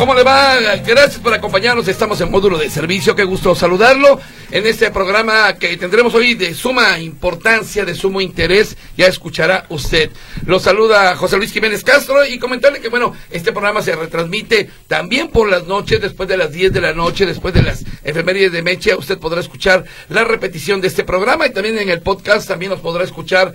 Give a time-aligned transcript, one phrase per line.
[0.00, 0.56] ¿Cómo le va?
[0.82, 1.86] Gracias por acompañarnos.
[1.86, 3.14] Estamos en módulo de servicio.
[3.14, 4.18] Qué gusto saludarlo
[4.50, 8.78] en este programa que tendremos hoy de suma importancia, de sumo interés.
[8.96, 10.10] Ya escuchará usted.
[10.46, 15.28] Lo saluda José Luis Jiménez Castro y comentarle que, bueno, este programa se retransmite también
[15.28, 18.62] por las noches, después de las 10 de la noche, después de las efemérides de
[18.62, 18.96] Mecha.
[18.96, 22.80] Usted podrá escuchar la repetición de este programa y también en el podcast también nos
[22.80, 23.52] podrá escuchar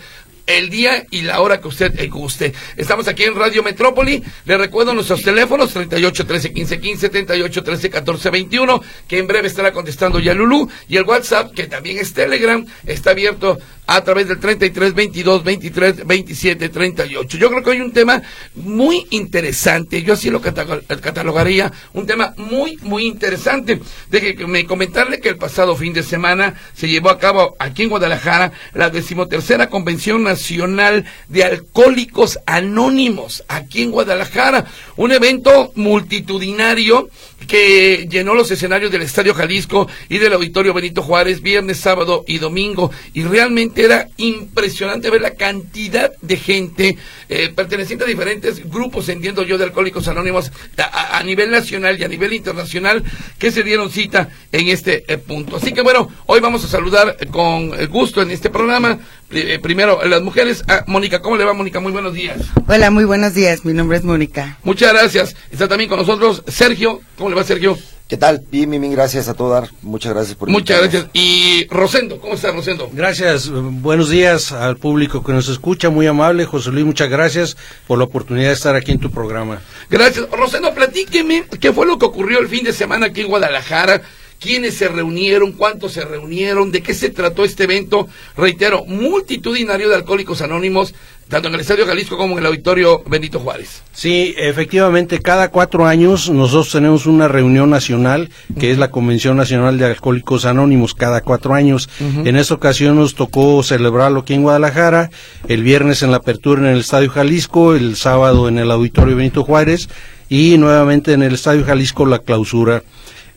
[0.48, 2.54] el día y la hora que usted guste.
[2.78, 4.24] Estamos aquí en Radio Metrópoli.
[4.46, 9.48] Le recuerdo nuestros teléfonos 38 13 15 15, 38 13 14 21, que en breve
[9.48, 10.70] estará contestando ya Lulú.
[10.88, 16.06] Y el WhatsApp, que también es Telegram, está abierto a través del 33 22 23
[16.06, 17.38] 27 38.
[17.38, 18.22] Yo creo que hay un tema
[18.56, 20.02] muy interesante.
[20.04, 21.72] Yo así lo catalogaría.
[21.94, 23.80] Un tema muy, muy interesante.
[24.10, 28.52] Déjeme comentarle que el pasado fin de semana se llevó a cabo aquí en Guadalajara
[28.74, 34.66] la decimotercera convención Nacional de Alcohólicos Anónimos aquí en Guadalajara.
[34.96, 37.10] Un evento multitudinario
[37.48, 42.38] que llenó los escenarios del Estadio Jalisco y del Auditorio Benito Juárez viernes, sábado y
[42.38, 42.92] domingo.
[43.14, 46.98] Y realmente era impresionante ver la cantidad de gente
[47.30, 52.08] eh, perteneciente a diferentes grupos, entiendo yo, de Alcohólicos Anónimos a, nivel nacional y a
[52.08, 53.04] nivel internacional
[53.40, 55.58] que se dieron cita en este eh, punto.
[55.58, 59.00] Así que bueno, hoy vamos a saludar con gusto en este programa.
[59.32, 60.64] Eh, primero, las mujeres.
[60.68, 61.80] Ah, Mónica, ¿cómo le va, Mónica?
[61.80, 62.38] Muy buenos días.
[62.68, 63.66] Hola, muy buenos días.
[63.66, 64.58] Mi nombre es Mónica.
[64.64, 65.36] Muchas gracias.
[65.52, 67.02] Está también con nosotros Sergio.
[67.18, 67.78] ¿Cómo le va, Sergio?
[68.08, 68.44] ¿Qué tal?
[68.52, 69.72] Bien, bien, gracias a todos.
[69.82, 71.08] Muchas gracias por Muchas gracias.
[71.14, 72.88] Y Rosendo, ¿cómo está Rosendo?
[72.94, 73.50] Gracias.
[73.50, 76.46] Buenos días al público que nos escucha, muy amable.
[76.46, 79.60] José Luis, muchas gracias por la oportunidad de estar aquí en tu programa.
[79.90, 80.30] Gracias.
[80.30, 84.04] Rosendo, platíqueme qué fue lo que ocurrió el fin de semana aquí en Guadalajara
[84.46, 88.08] quiénes se reunieron, cuántos se reunieron, de qué se trató este evento,
[88.38, 90.94] reitero, multitudinario de alcohólicos anónimos,
[91.28, 93.82] tanto en el Estadio Jalisco como en el Auditorio Benito Juárez.
[93.92, 98.30] Sí, efectivamente, cada cuatro años nosotros tenemos una reunión nacional,
[98.60, 101.90] que es la Convención Nacional de Alcohólicos Anónimos, cada cuatro años.
[102.00, 105.10] En esta ocasión nos tocó celebrarlo aquí en Guadalajara,
[105.48, 109.44] el viernes en la apertura en el Estadio Jalisco, el sábado en el Auditorio Benito
[109.44, 109.90] Juárez
[110.30, 112.84] y nuevamente en el Estadio Jalisco la clausura.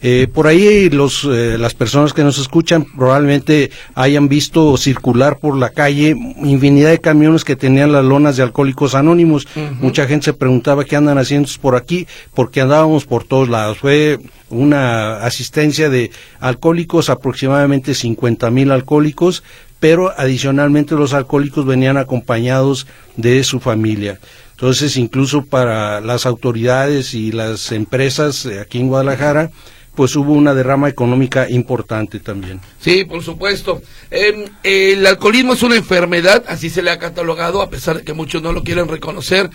[0.01, 5.57] Eh, por ahí los, eh, las personas que nos escuchan probablemente hayan visto circular por
[5.57, 9.49] la calle infinidad de camiones que tenían las lonas de alcohólicos anónimos.
[9.81, 13.79] Mucha gente se preguntaba qué andan haciendo por aquí, porque andábamos por todos lados.
[13.79, 14.19] Fue
[14.51, 19.43] una asistencia de alcohólicos, aproximadamente 50 mil alcohólicos,
[19.81, 22.87] pero adicionalmente los alcohólicos venían acompañados
[23.17, 24.21] de su familia.
[24.53, 29.51] Entonces, incluso para las autoridades y las empresas aquí en Guadalajara,
[29.99, 32.61] pues hubo una derrama económica importante también.
[32.81, 33.83] Sí, por supuesto.
[34.13, 38.13] Em, el alcoholismo es una enfermedad, así se le ha catalogado, a pesar de que
[38.13, 39.51] muchos no lo quieren reconocer.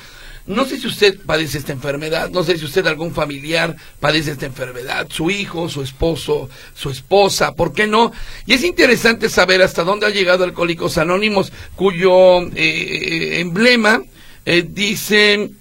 [0.46, 4.46] No sé si usted padece esta enfermedad, no sé si usted algún familiar padece esta
[4.46, 8.12] enfermedad, su hijo, su esposo, su esposa, ¿por qué no?
[8.46, 14.02] Y es interesante saber hasta dónde ha llegado Alcohólicos Anónimos, cuyo eh, eh, emblema
[14.46, 15.52] eh, dice,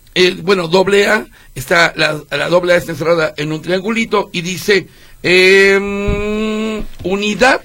[0.43, 4.89] bueno, doble A, está la, la doble A está encerrada en un triangulito y dice
[5.23, 7.63] em, unidad,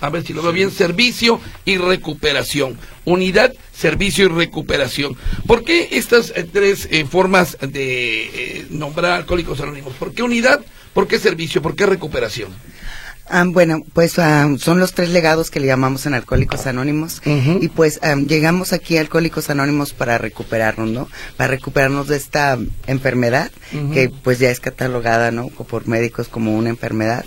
[0.00, 2.78] a ver si lo veo bien, servicio y recuperación.
[3.04, 5.16] Unidad, servicio y recuperación.
[5.46, 9.94] ¿Por qué estas eh, tres eh, formas de eh, nombrar alcohólicos anónimos?
[9.94, 10.60] ¿Por qué unidad?
[10.92, 11.62] ¿Por qué servicio?
[11.62, 12.54] ¿Por qué recuperación?
[13.30, 17.68] Ah, bueno, pues ah, son los tres legados que le llamamos en Alcohólicos Anónimos y
[17.68, 21.08] pues ah, llegamos aquí a Alcohólicos Anónimos para recuperarnos, ¿no?
[21.36, 23.50] Para recuperarnos de esta enfermedad
[23.92, 25.48] que pues ya es catalogada, ¿no?
[25.48, 27.24] Por médicos como una enfermedad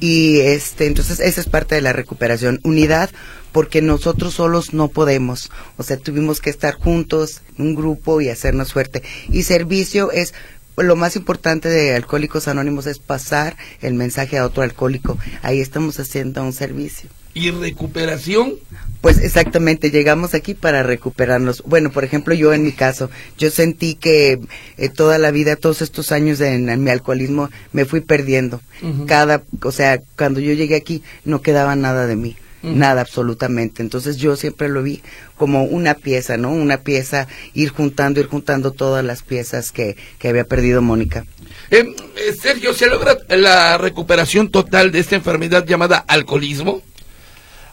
[0.00, 2.60] y este, entonces esa es parte de la recuperación.
[2.62, 3.10] Unidad
[3.50, 8.72] porque nosotros solos no podemos, o sea, tuvimos que estar juntos, un grupo y hacernos
[8.72, 9.02] fuerte.
[9.28, 10.32] Y servicio es
[10.76, 15.18] lo más importante de Alcohólicos Anónimos es pasar el mensaje a otro alcohólico.
[15.42, 17.10] Ahí estamos haciendo un servicio.
[17.34, 18.54] ¿Y recuperación?
[19.00, 21.62] Pues exactamente, llegamos aquí para recuperarnos.
[21.66, 24.38] Bueno, por ejemplo, yo en mi caso, yo sentí que
[24.76, 28.60] eh, toda la vida, todos estos años en, mi alcoholismo, me fui perdiendo.
[29.06, 33.82] Cada, o sea, cuando yo llegué aquí, no quedaba nada de mí nada absolutamente.
[33.82, 35.02] Entonces yo siempre lo vi
[35.36, 36.50] como una pieza, ¿no?
[36.50, 41.24] Una pieza, ir juntando, ir juntando todas las piezas que, que había perdido Mónica.
[41.70, 46.82] Eh, eh, Sergio, ¿se logra la recuperación total de esta enfermedad llamada alcoholismo?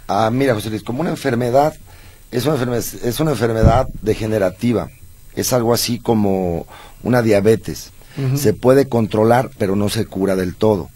[0.07, 1.75] Ah, mira, José Luis, como una enfermedad,
[2.31, 4.89] es una enfermedad, es una enfermedad degenerativa.
[5.35, 6.65] es algo así como
[7.03, 7.91] una diabetes.
[8.35, 10.89] Se puede controlar, pero no se cura del todo.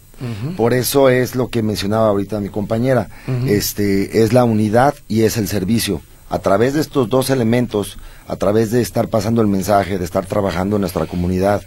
[0.56, 3.10] Por eso es lo que mencionaba ahorita mi compañera,
[3.48, 6.02] este es la unidad y es el servicio.
[6.30, 10.26] A través de estos dos elementos, a través de estar pasando el mensaje, de estar
[10.26, 11.64] trabajando en nuestra comunidad,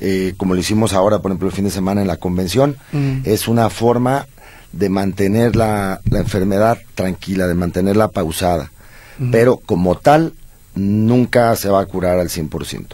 [0.00, 2.76] eh, como lo hicimos ahora, por ejemplo, el fin de semana en la convención,
[3.24, 4.26] es una forma
[4.72, 8.70] de mantener la, enfermedad tranquila, de mantenerla pausada.
[9.30, 10.32] Pero como tal,
[10.74, 12.86] nunca se va a curar al 100%.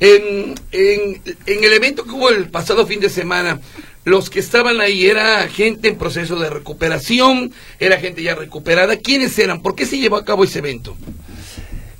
[0.00, 3.60] En, en, en el evento que hubo el pasado fin de semana,
[4.04, 8.96] los que estaban ahí era gente en proceso de recuperación, era gente ya recuperada.
[8.96, 9.62] ¿Quiénes eran?
[9.62, 10.96] ¿Por qué se llevó a cabo ese evento?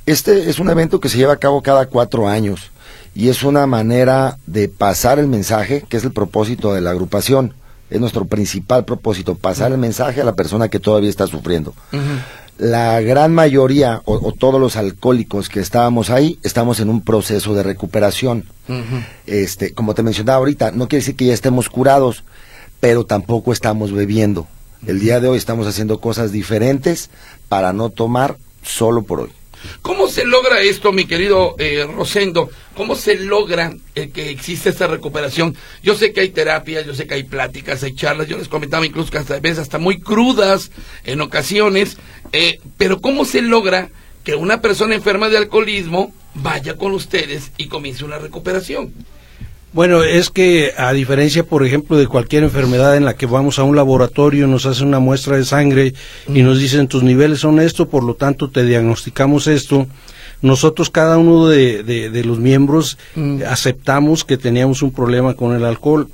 [0.05, 2.71] Este es un evento que se lleva a cabo cada cuatro años
[3.15, 7.53] y es una manera de pasar el mensaje, que es el propósito de la agrupación.
[7.89, 11.73] Es nuestro principal propósito, pasar el mensaje a la persona que todavía está sufriendo
[12.57, 17.63] la gran mayoría o, todos los alcohólicos que estábamos ahí estamos en un proceso de
[17.63, 18.45] recuperación.
[19.25, 22.23] Este, como te mencionaba ahorita, no quiere decir que ya estemos curados,
[22.79, 24.47] pero tampoco estamos bebiendo.
[24.87, 27.09] El día de hoy estamos haciendo cosas diferentes
[27.49, 29.29] para no tomar solo por hoy.
[29.81, 32.49] ¿Cómo se logra esto, mi querido eh, Rosendo?
[32.75, 35.55] ¿Cómo se logra eh, que existe esta recuperación?
[35.83, 38.85] Yo sé que hay terapias, yo sé que hay pláticas, hay charlas, yo les comentaba
[38.85, 40.71] incluso que hasta veces hasta muy crudas
[41.03, 41.97] en ocasiones,
[42.31, 43.89] eh, pero ¿cómo se logra
[44.23, 48.93] que una persona enferma de alcoholismo vaya con ustedes y comience una recuperación?
[49.75, 53.63] Bueno, es que a diferencia, por ejemplo, de cualquier enfermedad en la que vamos a
[53.63, 55.93] un laboratorio, nos hacen una muestra de sangre
[56.29, 59.85] y nos dicen tus niveles son esto, por lo tanto te diagnosticamos esto.
[60.41, 63.41] Nosotros, cada uno de, los miembros, mm.
[63.49, 66.07] aceptamos que teníamos un problema con el alcohol.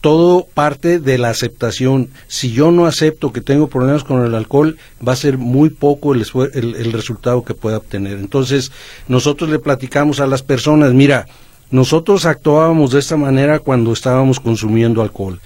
[0.00, 2.10] Todo parte de la aceptación.
[2.26, 4.76] Si yo no acepto que tengo problemas con el alcohol,
[5.06, 8.18] va a ser muy poco el, el resultado que pueda obtener.
[8.18, 8.72] Entonces,
[9.06, 11.26] nosotros le platicamos a las personas, mira,
[11.70, 15.40] nosotros actuábamos de esta manera cuando estábamos consumiendo alcohol.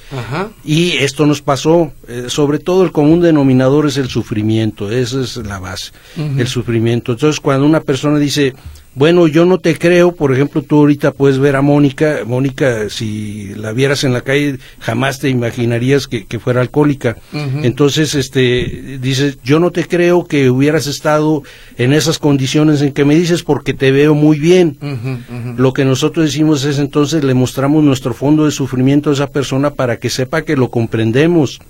[0.64, 1.92] Y esto nos pasó.
[2.06, 4.90] Eh, sobre todo el común denominador es el sufrimiento.
[4.90, 5.92] Esa es la base.
[6.16, 7.12] El sufrimiento.
[7.12, 8.54] Entonces, cuando una persona dice,
[8.98, 13.54] bueno, yo no te creo, por ejemplo, tú ahorita puedes ver a Mónica, Mónica, si
[13.54, 17.16] la vieras en la calle, jamás te imaginarías que, fuera alcohólica.
[17.32, 21.44] Entonces, este, dices, yo no te creo que hubieras estado
[21.76, 24.76] en esas condiciones en que me dices porque te veo muy bien.
[25.56, 29.70] Lo que nosotros decimos es entonces le mostramos nuestro fondo de sufrimiento a esa persona
[29.70, 31.60] para que sepa que lo comprendemos.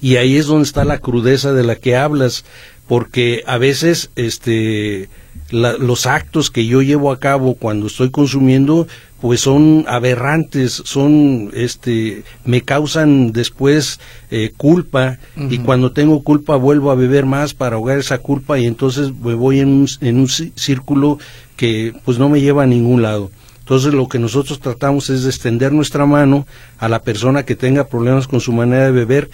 [0.00, 2.44] Y ahí es donde está la crudeza de la que hablas,
[2.86, 5.08] porque a veces, este,
[5.50, 8.88] los actos que yo llevo a cabo cuando estoy consumiendo
[9.20, 13.98] pues son aberrantes, son, este, me causan después
[14.30, 18.66] eh, culpa y cuando tengo culpa vuelvo a beber más para ahogar esa culpa y
[18.66, 21.18] entonces me voy en un, en un círculo
[21.56, 23.30] que pues no me lleva a ningún lado.
[23.60, 26.46] Entonces lo que nosotros tratamos es de extender nuestra mano
[26.78, 29.30] a la persona que tenga problemas con su manera de beber,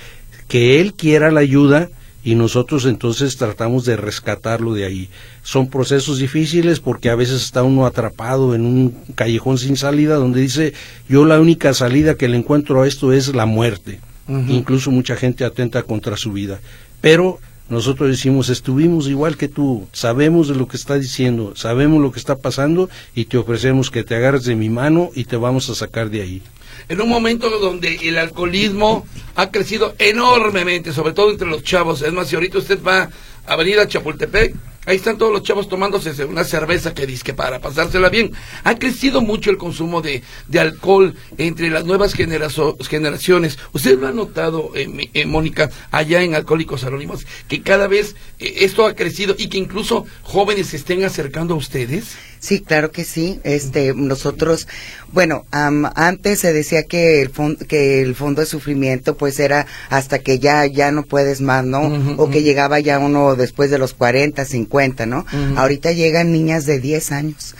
[0.48, 1.90] que él quiera la ayuda,
[2.24, 5.08] y nosotros entonces tratamos de rescatarlo de ahí.
[5.42, 10.40] Son procesos difíciles porque a veces está uno atrapado en un callejón sin salida donde
[10.40, 10.72] dice
[11.08, 14.00] yo la única salida que le encuentro a esto es la muerte.
[14.28, 16.60] Incluso mucha gente atenta contra su vida.
[17.00, 17.38] Pero
[17.69, 22.19] nosotros decimos, estuvimos igual que tú, sabemos de lo que está diciendo, sabemos lo que
[22.19, 25.74] está pasando y te ofrecemos que te agarres de mi mano y te vamos a
[25.74, 26.43] sacar de ahí
[26.89, 32.03] en un momento donde el alcoholismo ha crecido enormemente, sobre todo entre los chavos.
[32.03, 33.08] Es más, si ahorita usted va
[33.46, 37.60] a Avenida Chapultepec, Ahí están todos los chavos tomándose una cerveza que dice que para
[37.60, 38.32] pasársela bien.
[38.65, 43.58] Ha crecido mucho el consumo de, de alcohol entre las nuevas generaciones.
[43.72, 48.55] ¿Usted lo ha notado, eh, eh, Mónica, allá en Alcohólicos Anónimos, que cada vez eh,
[48.58, 52.17] esto ha crecido y que incluso jóvenes se estén acercando a ustedes?
[52.43, 53.39] Sí, claro que sí.
[53.44, 54.67] Este, nosotros,
[55.13, 60.19] bueno, antes se decía que el fondo, que el fondo de sufrimiento, pues era hasta
[60.19, 62.17] que ya ya no puedes más, ¿no?
[62.17, 65.25] o que llegaba ya uno después de los 40, 50, ¿no?
[65.55, 67.55] Ahorita llegan niñas de 10 años.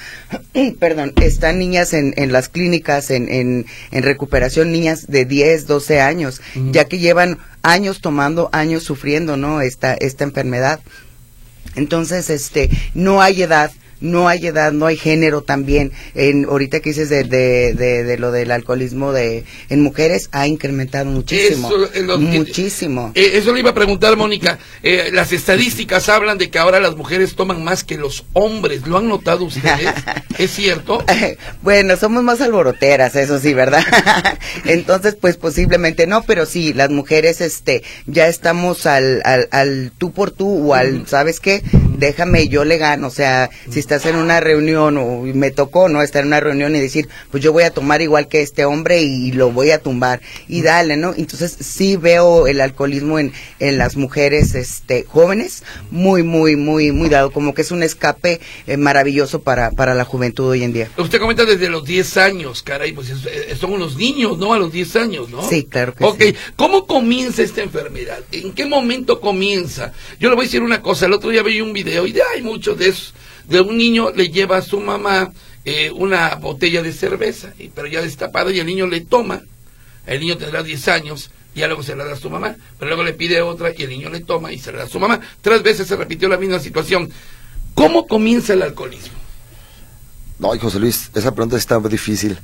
[0.81, 6.01] Perdón, están niñas en, en las clínicas en, en, en recuperación, niñas de 10, 12
[6.01, 6.41] años,
[6.73, 9.61] ya que llevan años tomando, años sufriendo, ¿no?
[9.61, 10.81] Esta esta enfermedad.
[11.77, 13.71] Entonces, este, no hay edad
[14.03, 15.93] no hay edad, no hay género también.
[16.15, 21.07] En, ahorita que dices de, de, de, lo del alcoholismo de, en mujeres, ha incrementado
[21.07, 21.71] muchísimo.
[21.95, 23.13] Eso, muchísimo.
[23.15, 24.59] Eh, eso le iba a preguntar, Mónica.
[24.83, 28.87] Eh, las estadísticas hablan de que ahora las mujeres toman más que los hombres.
[28.87, 29.93] ¿Lo han notado ustedes?
[30.39, 31.05] ¿Es cierto?
[31.63, 33.85] bueno, somos más alboroteras, eso sí, ¿verdad?
[34.65, 40.13] Entonces, pues posiblemente no, pero sí, las mujeres este ya estamos al, al, al tú
[40.13, 41.63] por tú o al, ¿sabes qué?
[42.07, 43.07] Déjame, yo le gano.
[43.07, 46.03] O sea, si estás en una reunión o me tocó, ¿no?
[46.03, 49.03] Estar en una reunión y decir, pues yo voy a tomar igual que este hombre
[49.03, 50.21] y, lo voy a tumbar.
[50.49, 51.15] Y dale, ¿no?
[51.17, 57.09] Entonces sí veo el alcoholismo en, en las mujeres este, jóvenes muy, muy, muy, muy
[57.09, 57.31] dado.
[57.31, 60.91] Como que es un escape eh, maravilloso para, para la juventud hoy en día.
[60.97, 64.53] Usted comenta desde los 10 años, caray, pues eh, son unos niños, ¿no?
[64.53, 65.49] A los 10 años, ¿no?
[65.49, 66.11] Sí, claro que sí.
[66.11, 68.21] Ok, ¿cómo comienza esta enfermedad?
[68.33, 69.93] ¿En qué momento comienza?
[70.19, 72.43] Yo le voy a decir una cosa, el otro día vi un video y hay
[72.43, 73.15] muchos de esos,
[73.49, 75.33] de un niño le lleva a su mamá
[75.65, 79.43] eh, una botella de cerveza, pero ya destapada y el niño le toma,
[80.07, 82.89] el niño tendrá 10 años, y ya luego se la da a su mamá, pero
[82.89, 84.99] luego le pide otra y el niño le toma y se la da a su
[84.99, 85.21] mamá.
[85.41, 87.11] Tres veces se repitió la misma situación.
[87.75, 89.19] ¿Cómo comienza el alcoholismo?
[90.39, 92.39] No, José Luis, esa pregunta está difícil.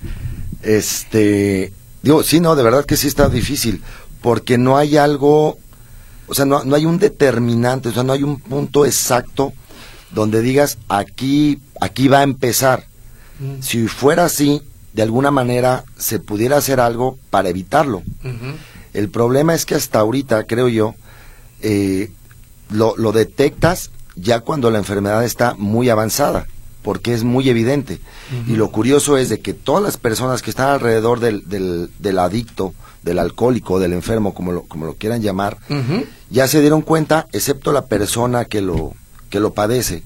[0.63, 3.83] Este, digo, sí, no, de verdad que sí está difícil,
[4.21, 5.59] porque no hay algo,
[6.29, 9.53] o sea, no, no hay un determinante, o sea, no hay un punto exacto
[10.11, 12.87] donde digas, aquí, aquí va a empezar.
[13.39, 13.63] Mm.
[13.63, 18.03] Si fuera así, de alguna manera se pudiera hacer algo para evitarlo.
[18.95, 20.95] El problema es que hasta ahorita, creo yo,
[21.61, 22.11] eh,
[22.71, 26.47] lo, lo detectas ya cuando la enfermedad está muy avanzada
[26.83, 28.01] porque es muy evidente.
[28.47, 31.43] Y lo curioso es de que todas las personas que están alrededor del,
[31.99, 35.59] del, adicto, del alcohólico, del enfermo, como lo, como lo quieran llamar,
[36.31, 38.95] ya se dieron cuenta, excepto la persona que lo,
[39.31, 40.03] que lo padece.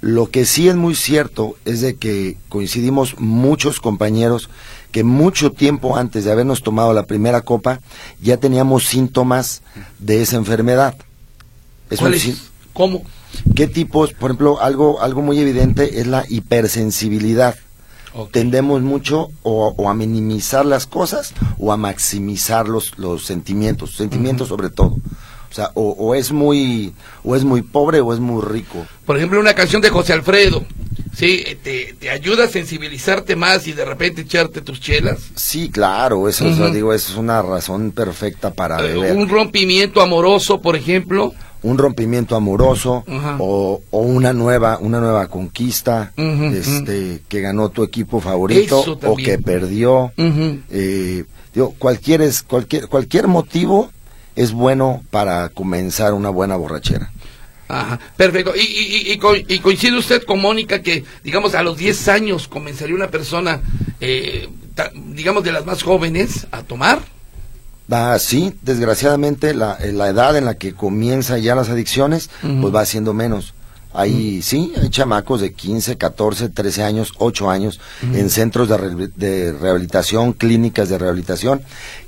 [0.00, 4.48] Lo que sí es muy cierto es de que coincidimos muchos compañeros
[4.90, 7.80] que mucho tiempo antes de habernos tomado la primera copa
[8.22, 9.62] ya teníamos síntomas
[9.98, 10.96] de esa enfermedad.
[11.90, 12.00] Es
[12.72, 13.02] ¿Cómo?
[13.54, 14.12] ¿Qué tipos?
[14.12, 17.56] Por ejemplo, algo, algo muy evidente es la hipersensibilidad.
[18.26, 24.70] Tendemos mucho o, a minimizar las cosas o a maximizar los, los sentimientos, sentimientos sobre
[24.70, 24.96] todo.
[25.50, 26.92] O sea, o, es muy
[27.24, 28.86] o es muy pobre o es muy rico.
[29.06, 30.64] Por ejemplo, una canción de José Alfredo,
[31.14, 31.42] ¿sí?
[31.62, 35.18] Te, te ayuda a sensibilizarte más y de repente echarte tus chelas.
[35.34, 39.16] Sí, claro, eso, digo, eso es una razón perfecta para eh, beber.
[39.16, 41.32] Un rompimiento amoroso, por ejemplo
[41.62, 43.04] un rompimiento amoroso
[43.38, 49.38] o, o, una nueva una nueva conquista este que ganó tu equipo favorito o que
[49.38, 50.12] perdió.
[50.16, 51.24] Eh,
[51.54, 53.90] digo, cualquier es cualquier cualquier motivo
[54.36, 57.10] es bueno para comenzar una buena borrachera.
[57.68, 58.54] Ajá, perfecto.
[58.56, 63.08] ¿Y, y, y, coincide usted con Mónica que, digamos, a los 10 años comenzaría una
[63.10, 63.60] persona,
[64.00, 64.48] eh,
[64.94, 67.00] digamos, de las más jóvenes a tomar?
[67.90, 72.74] Ah, sí, desgraciadamente la, eh, la, edad en la que comienzan ya las adicciones, pues
[72.74, 73.54] va siendo menos.
[73.94, 79.52] Hay, sí, hay chamacos de 15, 14, 13 años, 8 años en centros de, de,
[79.52, 81.62] rehabilitación, clínicas de rehabilitación.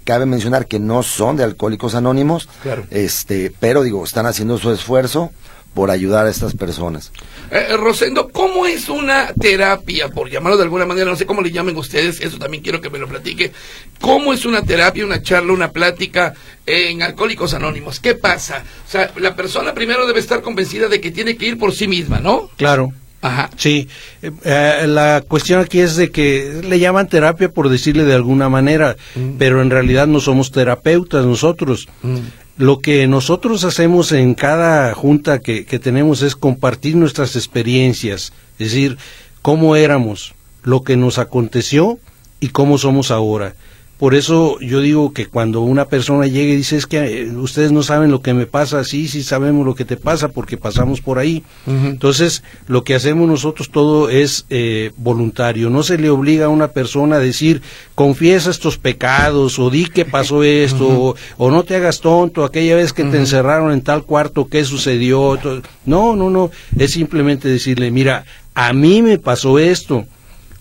[0.04, 2.49] Cabe mencionar que no son de alcohólicos anónimos,
[2.90, 5.30] este, pero digo, están haciendo su esfuerzo
[5.74, 7.12] por ayudar a estas personas.
[7.50, 11.42] Eh, eh, Rosendo, ¿cómo es una terapia, por llamarlo de alguna manera, no sé cómo
[11.42, 13.52] le llamen ustedes, eso también quiero que me lo platique,
[14.00, 16.34] ¿cómo es una terapia, una charla, una plática
[16.66, 18.00] en Alcohólicos Anónimos?
[18.00, 18.64] ¿Qué pasa?
[18.86, 21.86] O sea, la persona primero debe estar convencida de que tiene que ir por sí
[21.86, 22.50] misma, ¿no?
[22.56, 22.92] Claro.
[23.22, 23.50] Ajá.
[23.56, 23.86] Sí,
[24.22, 28.96] eh, la cuestión aquí es de que le llaman terapia por decirle de alguna manera,
[29.14, 29.32] mm.
[29.38, 31.86] pero en realidad no somos terapeutas nosotros.
[32.02, 32.18] Mm.
[32.60, 38.72] Lo que nosotros hacemos en cada junta que, que tenemos es compartir nuestras experiencias, es
[38.72, 38.98] decir,
[39.40, 41.98] cómo éramos, lo que nos aconteció
[42.38, 43.54] y cómo somos ahora.
[44.00, 47.71] Por eso yo digo que cuando una persona llega y dice es que eh, ustedes
[47.71, 51.02] no saben lo que me pasa, sí, sí sabemos lo que te pasa porque pasamos
[51.02, 51.45] por ahí.
[51.66, 55.69] Entonces, lo que hacemos nosotros todo es eh, voluntario.
[55.69, 57.61] No se le obliga a una persona a decir,
[57.95, 62.95] confiesa estos pecados o di que pasó esto o, no te hagas tonto, aquella vez
[62.95, 65.38] que te encerraron en tal cuarto, ¿qué sucedió?
[65.85, 66.50] No, no, no.
[66.78, 70.07] Es simplemente decirle, mira, a mí me pasó esto.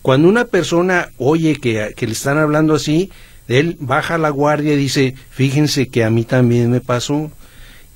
[0.01, 3.10] Cuando una persona oye que, que le están hablando así,
[3.49, 7.31] él baja la guardia y dice, fíjense que a mí también me pasó.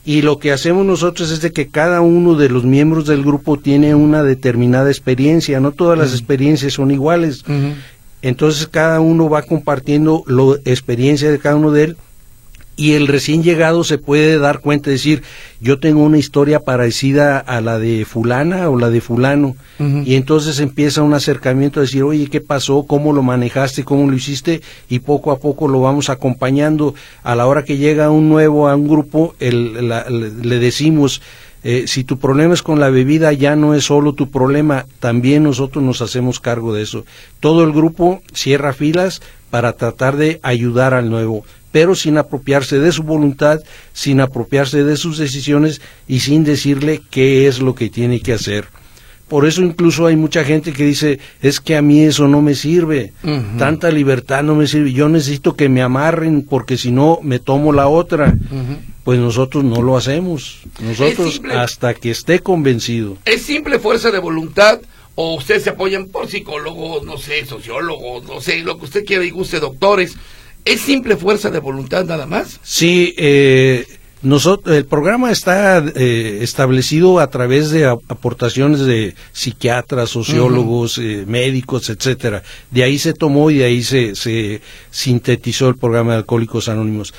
[0.05, 3.57] Y lo que hacemos nosotros es de que cada uno de los miembros del grupo
[3.57, 7.45] tiene una determinada experiencia, no todas las experiencias son iguales.
[8.21, 11.97] Entonces cada uno va compartiendo la experiencia de cada uno de él
[12.75, 15.21] y el recién llegado se puede dar cuenta, decir,
[15.61, 20.59] yo tengo una historia parecida a la de fulana o la de fulano, y entonces
[20.59, 22.85] empieza un acercamiento a decir, oye, ¿qué pasó?
[22.87, 23.83] ¿Cómo lo manejaste?
[23.83, 24.61] ¿Cómo lo hiciste?
[24.89, 26.95] Y poco a poco lo vamos acompañando.
[27.21, 31.21] A la hora que llega un nuevo a un grupo, el, le decimos,
[31.63, 35.43] eh, si tu problema es con la bebida, ya no es solo tu problema, también
[35.43, 37.05] nosotros nos hacemos cargo de eso.
[37.39, 42.91] Todo el grupo cierra filas para tratar de ayudar al nuevo pero sin apropiarse de
[42.91, 43.59] su voluntad,
[43.93, 48.67] sin apropiarse de sus decisiones y sin decirle qué es lo que tiene que hacer.
[49.27, 52.53] Por eso incluso hay mucha gente que dice, es que a mí eso no me
[52.53, 53.13] sirve,
[53.57, 57.73] tanta libertad no me sirve, yo necesito que me amarren porque si no me tomo
[57.73, 58.35] la otra.
[59.03, 63.17] Pues nosotros no lo hacemos, nosotros hasta que esté convencido.
[63.25, 64.79] Es simple fuerza de voluntad
[65.15, 69.25] o ustedes se apoyan por psicólogos, no sé, sociólogos, no sé, lo que usted quiera
[69.25, 70.15] y guste, doctores.
[70.65, 72.59] ¿Es simple fuerza de voluntad nada más?
[72.63, 73.85] Sí, eh,
[74.23, 81.89] nosotros, el programa está eh, establecido a través de aportaciones de psiquiatras, sociólogos, eh, médicos,
[81.89, 82.41] etcétera.
[82.71, 87.13] De ahí se tomó y de ahí se, se sintetizó el programa de Alcohólicos Anónimos.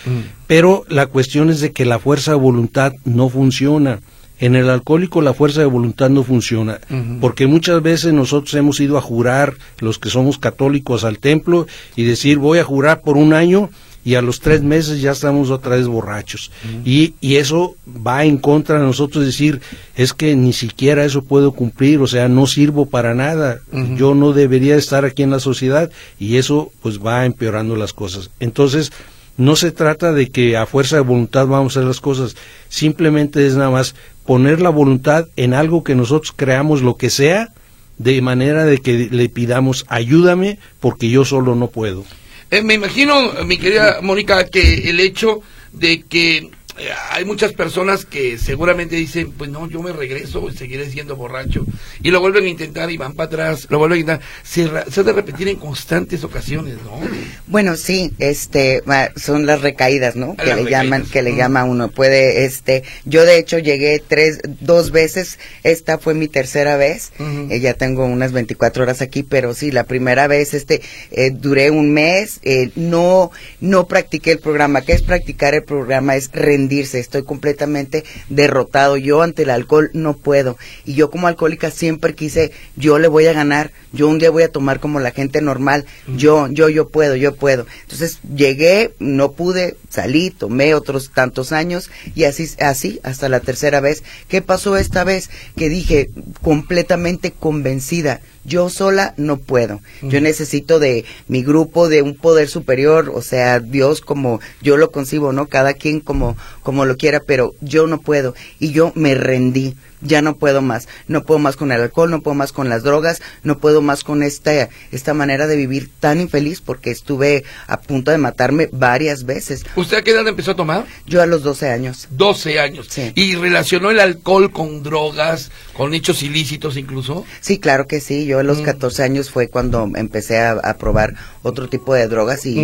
[0.47, 4.01] Pero la cuestión es de que la fuerza de voluntad no funciona.
[4.41, 6.81] En el alcohólico la fuerza de voluntad no funciona,
[7.21, 12.03] porque muchas veces nosotros hemos ido a jurar, los que somos católicos, al templo y
[12.05, 13.71] decir voy a jurar por un año
[14.05, 16.51] y a los tres meses ya estamos otra vez borrachos.
[16.85, 19.61] y, y, eso va en contra de nosotros decir,
[19.97, 23.61] es que ni siquiera eso puedo cumplir, o sea, no sirvo para nada,
[23.97, 28.31] yo no debería estar aquí en la sociedad y eso pues va empeorando las cosas.
[28.41, 28.93] Entonces,
[29.37, 32.37] no se trata de que a fuerza de voluntad vamos a hacer las cosas,
[32.69, 33.95] simplemente es nada más
[34.27, 37.53] poner la voluntad en algo que nosotros creamos lo que sea,
[37.99, 42.05] de manera de que le pidamos ayúdame porque yo solo no puedo.
[42.51, 48.05] Eh, me imagino, mi querida Mónica, que el hecho de que eh, hay muchas personas
[48.05, 51.65] que seguramente dicen, pues no, yo me regreso y seguiré siendo borracho.
[52.03, 54.27] Y lo vuelven a intentar y van para atrás, lo vuelven a intentar.
[54.43, 56.99] Se, se ha de repetir en constantes ocasiones, ¿no?
[57.47, 58.83] Bueno, sí, este,
[59.17, 60.35] son las recaídas, ¿no?
[60.37, 61.37] que le llaman, que le mm.
[61.37, 61.91] llama uno.
[61.91, 67.13] Puede, este, yo de hecho llegué tres, dos veces, esta fue mi tercera vez.
[67.51, 71.71] Eh, ya tengo unas 24 horas aquí, pero sí, la primera vez, este, eh, duré
[71.71, 72.41] un mes,
[72.75, 74.83] no, no practiqué el programa.
[74.83, 76.17] ¿Qué es practicar el programa?
[76.17, 80.57] Es rendir estoy completamente derrotado, yo ante el alcohol no puedo.
[80.85, 84.43] Y yo como alcohólica siempre quise, yo le voy a ganar, yo un día voy
[84.43, 85.85] a tomar como la gente normal,
[86.17, 87.67] yo, yo, yo puedo, yo puedo.
[87.83, 93.81] Entonces llegué, no pude, salí, tomé otros tantos años y así, así hasta la tercera
[93.81, 94.03] vez.
[94.29, 95.31] ¿Qué pasó esta vez?
[95.57, 96.11] Que dije
[96.43, 99.81] completamente convencida, yo sola no puedo.
[100.03, 104.91] Yo necesito de mi grupo, de un poder superior, o sea, Dios como yo lo
[104.91, 105.47] concibo, ¿no?
[105.47, 108.35] Cada quien como, como lo quiera, pero yo no puedo.
[108.59, 112.21] Y yo me rendí ya no puedo más, no puedo más con el alcohol, no
[112.21, 116.21] puedo más con las drogas, no puedo más con esta, esta manera de vivir tan
[116.21, 119.65] infeliz porque estuve a punto de matarme varias veces.
[119.77, 120.85] ¿Usted a qué edad empezó a tomar?
[121.07, 122.09] Yo a los 12 años.
[122.11, 122.87] 12 años.
[122.91, 123.13] Sí.
[123.15, 127.25] ¿Y relacionó el alcohol con drogas, con hechos ilícitos incluso?
[127.41, 128.27] Sí, claro que sí.
[128.27, 129.05] Yo a los 14 mm.
[129.05, 132.59] años fue cuando empecé a, probar otro tipo de drogas y,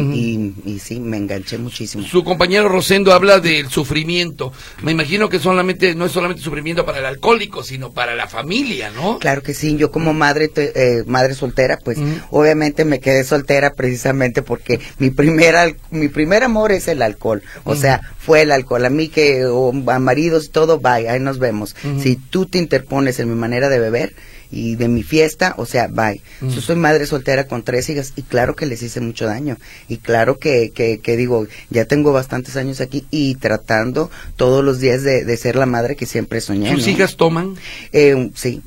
[0.64, 2.04] y, sí, me enganché muchísimo.
[2.04, 4.52] Su compañero Rosendo habla del sufrimiento.
[4.82, 7.29] Me imagino que solamente no es solamente sufrimiento para el alcohol,
[7.64, 9.18] sino para la familia, ¿no?
[9.18, 11.98] Claro que sí, yo como madre, eh, madre soltera, pues
[12.30, 17.76] obviamente me quedé soltera precisamente porque mi primera, mi primer amor es el alcohol, o
[17.76, 21.38] sea, fue el alcohol, a mí que, o a maridos y todo, vaya, ahí nos
[21.38, 21.76] vemos.
[22.02, 24.14] Si tú te interpones en mi manera de beber,
[24.50, 26.20] y de mi fiesta, o sea, bye.
[26.40, 29.56] Yo soy madre soltera con tres hijas y claro que les hice mucho daño.
[29.88, 34.80] Y claro que, que, que digo, ya tengo bastantes años aquí y tratando todos los
[34.80, 36.74] días de, de ser la madre que siempre soñé.
[36.74, 37.56] ¿Sus hijas toman?
[37.92, 38.62] Eh, sí.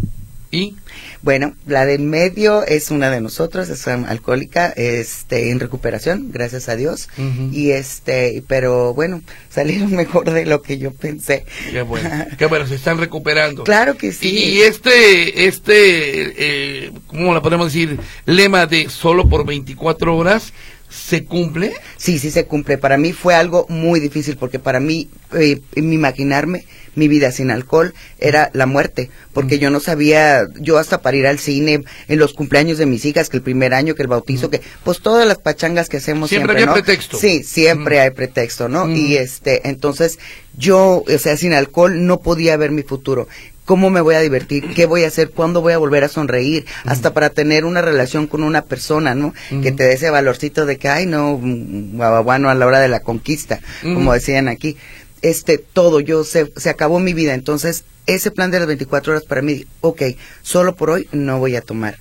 [0.52, 0.76] ¿Y?
[1.24, 6.76] Bueno, la del medio es una de nosotros, es alcohólica, este, en recuperación, gracias a
[6.76, 7.08] Dios.
[7.54, 11.46] Y este, pero bueno, salieron mejor de lo que yo pensé.
[11.72, 13.64] Qué bueno, qué bueno, se están recuperando.
[13.64, 14.32] Claro que sí.
[14.32, 17.98] Y, este, este, eh, ¿cómo la podemos decir?
[18.26, 20.52] Lema de solo por 24 horas,
[20.94, 21.74] ¿Se cumple?
[21.98, 22.78] Sí, sí se cumple.
[22.78, 27.94] Para mí fue algo muy difícil porque para mí, eh, imaginarme mi vida sin alcohol
[28.20, 32.34] era la muerte, porque yo no sabía, yo hasta para ir al cine, en los
[32.34, 35.40] cumpleaños de mis hijas, que el primer año, que el bautizo, que pues todas las
[35.40, 36.56] pachangas que hacemos siempre.
[36.56, 37.18] Siempre hay pretexto.
[37.18, 38.88] Sí, siempre hay pretexto, ¿no?
[38.90, 40.20] Y este, entonces
[40.56, 43.28] yo, o sea, sin alcohol no podía ver mi futuro.
[43.66, 44.74] ¿Cómo me voy a divertir?
[44.74, 45.32] ¿Qué voy a hacer?
[45.32, 46.66] ¿Cuándo voy a volver a sonreír?
[46.86, 49.34] Hasta para tener una relación con una persona, ¿no?
[49.62, 53.00] Que te dé ese valorcito de que, ay, no, bueno, a la hora de la
[53.00, 54.78] conquista, como decían aquí
[55.24, 57.34] este, todo, yo se, se acabó mi vida.
[57.34, 60.04] Entonces, ese plan de las 24 horas para mí, ok,
[60.44, 61.98] solo por hoy no voy a tomar.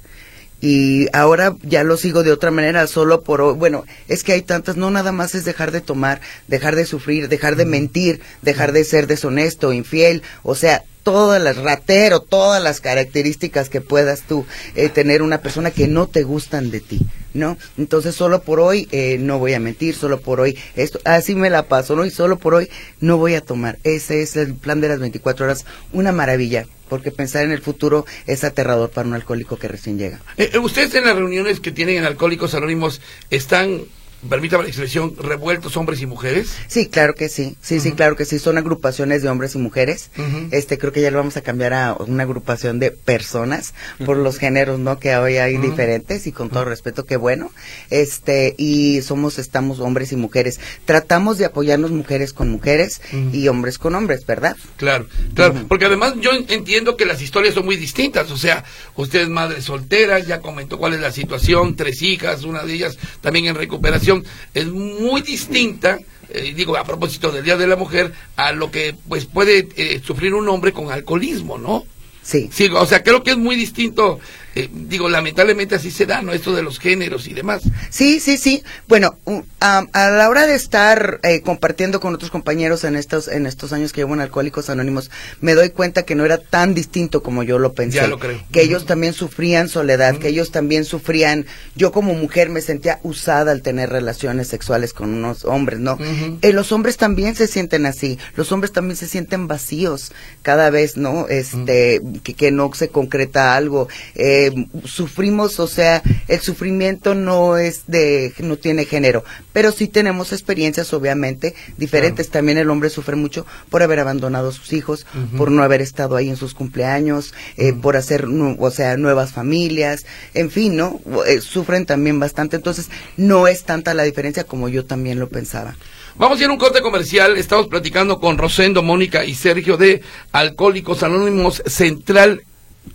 [0.61, 3.55] y ahora ya lo sigo de otra manera, solo por, hoy.
[3.55, 7.29] bueno, es que hay tantas, no nada más es dejar de tomar, dejar de sufrir,
[7.29, 12.81] dejar de mentir, dejar de ser deshonesto, infiel, o sea, todas las ratero, todas las
[12.81, 17.01] características que puedas tú eh, tener una persona que no te gustan de ti,
[17.35, 17.57] ¿no?
[17.77, 21.51] Entonces solo por hoy eh, no voy a mentir, solo por hoy esto, así me
[21.51, 22.05] la paso, ¿no?
[22.05, 22.69] Y solo por hoy
[23.01, 23.79] no voy a tomar.
[23.85, 28.05] Ese es el plan de las 24 horas, una maravilla porque pensar en el futuro
[28.27, 30.21] es aterrador para un alcohólico que recién llega.
[30.37, 33.85] Eh, ¿Ustedes en las reuniones que tienen en Alcohólicos Anónimos están
[34.29, 36.57] permítame la expresión, revueltos hombres y mujeres?
[36.67, 40.11] Sí, claro que sí, sí, sí, claro que sí, son agrupaciones de hombres y mujeres.
[40.51, 44.39] Este, creo que ya lo vamos a cambiar a una agrupación de personas por los
[44.39, 44.99] géneros, ¿no?
[44.99, 47.51] Que hoy hay diferentes y con todo respeto, qué bueno.
[47.91, 50.61] Este, y somos, estamos hombres y mujeres.
[50.85, 53.01] Tratamos de apoyarnos mujeres con mujeres
[53.33, 54.57] y hombres con hombres, ¿verdad?
[54.77, 58.65] Claro, claro, porque además yo entiendo que las historias son muy distintas, o sea,
[58.97, 62.99] usted es madre soltera, ya comentó cuál es la situación, tres hijas, una de ellas
[63.21, 64.12] también en recuperación
[64.55, 65.99] es muy distinta,
[66.29, 70.01] eh, digo, a propósito del Día de la Mujer, a lo que pues puede eh,
[70.05, 71.85] sufrir un hombre con alcoholismo, ¿no?
[72.23, 72.49] Sí.
[72.53, 72.69] sí.
[72.69, 74.21] O sea, creo que es muy distinto
[74.55, 76.33] eh, digo, lamentablemente así se da, ¿no?
[76.33, 77.63] Esto de los géneros y demás.
[77.91, 78.63] Sí, sí, sí.
[78.87, 79.17] Bueno,
[79.61, 83.93] a la hora de estar eh, compartiendo con otros compañeros en estos, en estos años
[83.93, 85.11] que llevo en Alcohólicos Anónimos,
[85.41, 87.97] me doy cuenta que no era tan distinto como yo lo pensé.
[87.97, 88.43] Ya lo creo.
[88.53, 91.47] Que ellos también sufrían soledad, que ellos también sufrían.
[91.75, 95.99] Yo como mujer me sentía usada al tener relaciones sexuales con unos hombres, ¿no?
[96.43, 98.19] Eh, los hombres también se sienten así.
[98.37, 100.13] Los hombres también se sienten vacíos
[100.43, 101.29] cada vez, ¿no?
[101.29, 103.89] Este, que, que, no se concreta algo.
[104.15, 104.42] Eh,
[104.85, 110.93] sufrimos, o sea, el sufrimiento no es de, no tiene género, pero sí tenemos experiencias,
[110.93, 112.31] obviamente, diferentes.
[112.31, 116.17] También el hombre sufre mucho por haber abandonado a sus hijos, por no haber estado
[116.17, 121.01] ahí en sus cumpleaños, eh, por hacer, o sea, nuevas familias, en fin, ¿no?
[121.27, 125.77] Eh, sufren también bastante, entonces no es tanta la diferencia como yo también lo pensaba.
[126.17, 127.39] Vamos a ir a un corte comercial.
[127.39, 130.03] Estamos platicando con Rosendo, Mónica y Sergio de
[130.33, 132.43] Alcohólicos Anónimos Central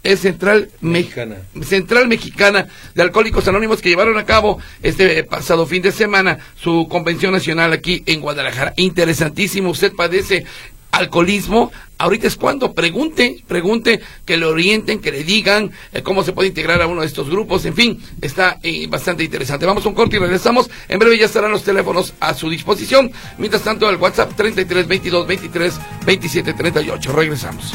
[0.04, 1.38] es Central Mexicana.
[1.64, 6.88] Central Mexicana de Alcohólicos Anónimos que llevaron a cabo este pasado fin de semana su
[6.90, 8.74] convención nacional aquí en Guadalajara.
[8.78, 10.46] Interesantísimo, usted padece
[10.92, 16.34] alcoholismo, ahorita es cuando pregunte, pregunte, que le orienten, que le digan eh, cómo se
[16.34, 19.66] puede integrar a uno de estos grupos, en fin, está eh, bastante interesante.
[19.66, 23.12] Vamos a un corte y regresamos, en breve ya estarán los teléfonos a su disposición,
[23.38, 27.74] mientras tanto el WhatsApp 33 22 23 27 38, regresamos.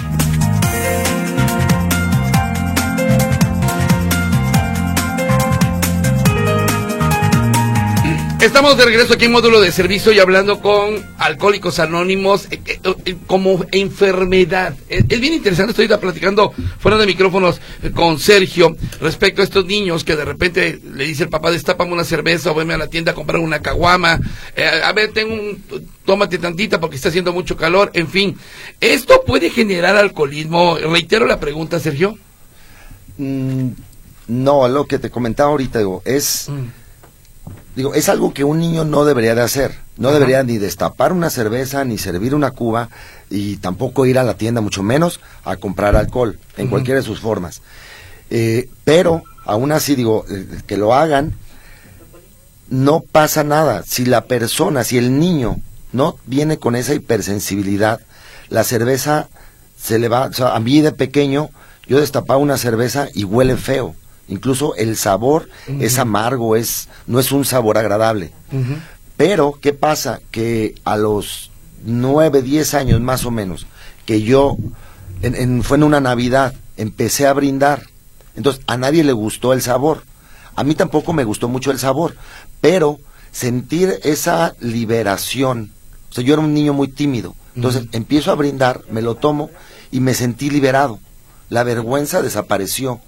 [8.42, 12.80] Estamos de regreso aquí en módulo de servicio y hablando con Alcohólicos Anónimos eh, eh,
[13.04, 14.74] eh, como enfermedad.
[14.88, 17.60] Es, bien interesante, estoy platicando fuera de micrófonos
[17.94, 22.02] con Sergio respecto a estos niños que de repente le dice el papá, destápame una
[22.02, 24.18] cerveza o veme a la tienda a comprar una caguama.
[24.84, 25.62] a ver, tengo un,
[26.04, 28.36] tómate tantita porque está haciendo mucho calor, en fin.
[28.80, 30.78] ¿Esto puede generar alcoholismo?
[30.78, 32.18] Reitero la pregunta, Sergio.
[33.18, 33.68] Mm,
[34.26, 36.48] no, lo que te comentaba ahorita, digo, es...
[36.48, 36.81] Mm
[37.76, 39.78] digo, es algo que un niño no debería de hacer.
[39.96, 42.88] No debería ni destapar una cerveza, ni servir una cuba,
[43.30, 47.20] y tampoco ir a la tienda, mucho menos a comprar alcohol, en cualquiera de sus
[47.20, 47.60] formas.
[48.30, 51.34] Eh, pero, aún así, digo, eh, que lo hagan,
[52.70, 53.82] no pasa nada.
[53.86, 55.58] Si la persona, si el niño
[55.92, 58.00] no viene con esa hipersensibilidad,
[58.48, 59.28] la cerveza
[59.78, 61.50] se le va, o sea, a mí de pequeño,
[61.86, 63.94] yo destapaba una cerveza y huele feo
[64.32, 68.32] Incluso el sabor es amargo, es, no es un sabor agradable.
[69.18, 70.20] Pero, ¿qué pasa?
[70.30, 71.50] Que a los
[71.84, 73.66] nueve, diez años más o menos,
[74.06, 74.56] que yo,
[75.20, 77.82] en, fue en una Navidad, empecé a brindar.
[78.34, 80.04] Entonces, a nadie le gustó el sabor.
[80.56, 82.16] A mí tampoco me gustó mucho el sabor,
[82.62, 83.00] pero
[83.32, 85.72] sentir esa liberación,
[86.10, 89.50] o sea, yo era un niño muy tímido, entonces empiezo a brindar, me lo tomo
[89.90, 91.00] y me sentí liberado.
[91.50, 93.00] La vergüenza desapareció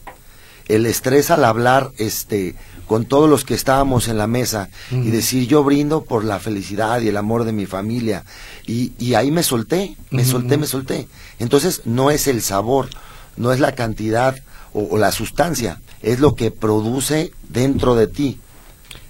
[0.68, 2.54] el estrés al hablar este
[2.86, 7.00] con todos los que estábamos en la mesa y decir yo brindo por la felicidad
[7.00, 8.24] y el amor de mi familia
[8.66, 11.08] y, y ahí me solté, me solté, me solté.
[11.38, 12.90] Entonces no es el sabor,
[13.36, 14.36] no es la cantidad
[14.74, 18.38] o, la sustancia, es lo que produce dentro de ti.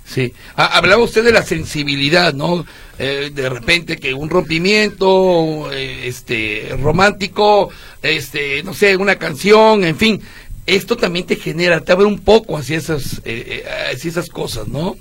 [0.07, 2.67] Sí, hablaba usted de la sensibilidad, ¿no?
[2.99, 7.71] Eh, de repente que un rompimiento, eh, este, romántico,
[8.03, 10.21] este, no sé, una canción, en fin,
[10.66, 14.68] esto también te genera, te abre un poco hacia esas, eh, eh, hacia esas cosas,
[14.68, 14.96] ¿no?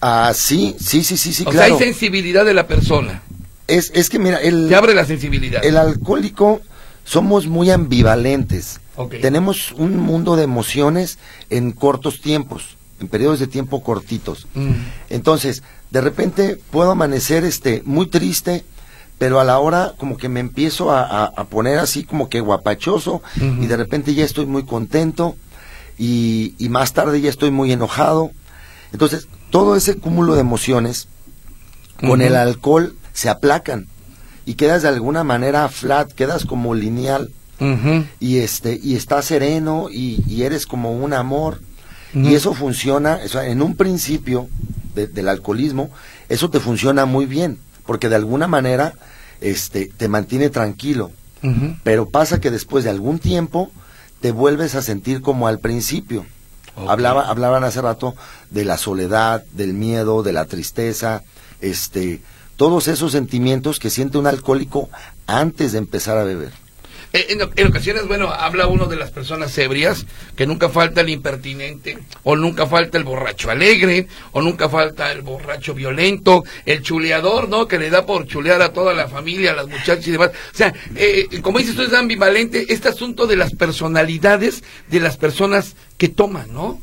[0.00, 3.22] Ah, sí, sí, sí, sí, sí, o sea, hay sensibilidad de la persona.
[3.66, 4.68] Es, es que mira, el...
[4.68, 5.64] Te abre la sensibilidad.
[5.64, 6.60] El alcohólico
[7.04, 8.80] somos muy ambivalentes.
[9.20, 11.18] Tenemos un mundo de emociones
[11.50, 14.46] en cortos tiempos, en periodos de tiempo cortitos.
[14.54, 14.72] Mm.
[15.10, 18.64] Entonces, de repente puedo amanecer este muy triste,
[19.18, 22.40] pero a la hora como que me empiezo a, a- a poner así como que
[22.40, 23.22] guapachoso
[23.62, 25.36] y de repente ya estoy muy contento
[25.98, 28.30] y, y más tarde ya estoy muy enojado.
[28.92, 31.08] Entonces, todo ese cúmulo de emociones
[32.00, 33.86] con el alcohol se aplacan
[34.44, 37.32] y quedas de alguna manera flat, quedas como lineal.
[38.20, 41.62] Y este y estás sereno y, y eres como un amor.
[42.14, 44.48] Y eso funciona o sea, en un principio
[44.94, 45.90] de- del alcoholismo
[46.28, 48.94] eso te funciona muy bien porque de alguna manera
[49.40, 51.10] este te mantiene tranquilo.
[51.84, 53.70] Pero pasa que después de algún tiempo
[54.20, 56.26] te vuelves a sentir como al principio.
[56.88, 58.16] Hablaba hablaban hace rato
[58.50, 61.22] de la soledad del miedo de la tristeza
[61.60, 62.20] este
[62.56, 64.88] todos esos sentimientos que siente un alcohólico
[65.26, 66.65] antes de empezar a beber
[67.28, 71.98] En, en ocasiones, bueno, habla uno de las personas ebrias, que nunca falta el impertinente,
[72.22, 77.66] o nunca falta el borracho alegre, o nunca falta el borracho violento, el chuleador, ¿no?
[77.66, 80.30] Que le da por chulear a toda la familia, a las muchachas y demás.
[80.52, 85.16] O sea, eh, como dices tú, es ambivalente este asunto de las personalidades de las
[85.16, 86.80] personas que toman, ¿no?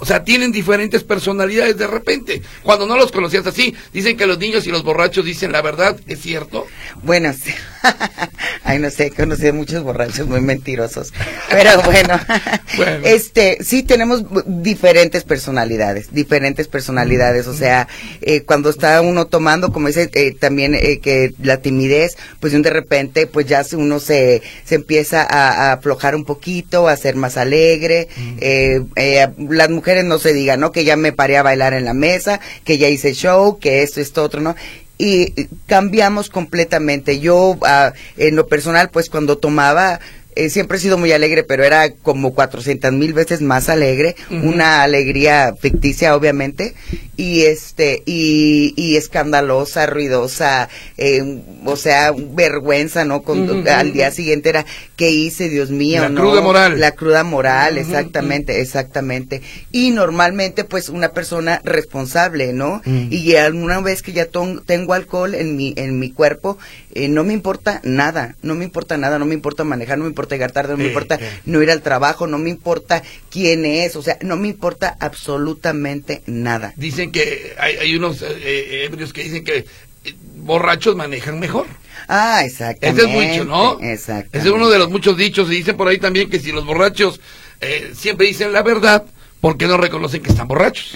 [0.00, 2.42] O sea, tienen diferentes personalidades de repente.
[2.62, 5.98] Cuando no los conocías así, dicen que los niños y los borrachos dicen la verdad,
[6.06, 6.66] ¿es cierto?
[7.02, 7.52] Bueno, sí.
[8.64, 11.12] Ay, no sé, conocí muchos borrachos muy mentirosos.
[11.50, 12.20] Pero bueno,
[12.76, 13.06] Bueno.
[13.06, 17.46] este, sí tenemos diferentes personalidades, diferentes personalidades.
[17.46, 17.88] O sea,
[18.20, 22.70] eh, cuando está uno tomando, como dice eh, también eh, que la timidez, pues de
[22.70, 27.36] repente, pues ya uno se, se empieza a, a aflojar un poquito, a ser más
[27.36, 28.08] alegre.
[28.40, 30.72] Eh, eh, las mujeres no se digan, ¿no?
[30.72, 34.00] Que ya me paré a bailar en la mesa, que ya hice show, que esto,
[34.00, 34.54] esto, otro, ¿no?
[34.98, 37.20] Y cambiamos completamente.
[37.20, 40.00] Yo, ah, en lo personal, pues cuando tomaba,
[40.38, 44.82] eh, siempre he sido muy alegre, pero era como 400 mil veces más alegre, una
[44.82, 46.74] alegría ficticia, obviamente,
[47.16, 53.22] y este, y, y escandalosa, ruidosa, eh, o sea, vergüenza, ¿no?
[53.22, 53.66] Con.
[53.68, 54.64] Al día siguiente era,
[54.96, 56.02] ¿qué hice, Dios mío?
[56.02, 56.20] La no?
[56.20, 56.78] cruda moral.
[56.80, 59.42] La cruda moral, exactamente, exactamente.
[59.72, 62.80] Y normalmente, pues, una persona responsable, ¿no?
[62.84, 63.08] Mm.
[63.10, 66.58] Y alguna vez que ya ton- tengo alcohol en mi, en mi cuerpo,
[66.98, 70.10] eh, no me importa nada, no me importa nada, no me importa manejar, no me
[70.10, 73.94] importa llegar tarde, no me importa no ir al trabajo, no me importa quién es,
[73.96, 76.72] o sea, no me importa absolutamente nada.
[76.76, 81.66] Dicen que hay, hay unos eh, eh, ebrios que dicen que eh, borrachos manejan mejor.
[82.08, 83.02] Ah, Ese exactamente.
[83.02, 83.78] es mucho, ¿no?
[83.80, 85.48] Ese es uno de los muchos dichos.
[85.50, 87.20] Y dicen por ahí también que si los borrachos
[87.60, 89.04] eh, siempre dicen la verdad,
[89.40, 90.92] ¿por qué no reconocen que están borrachos?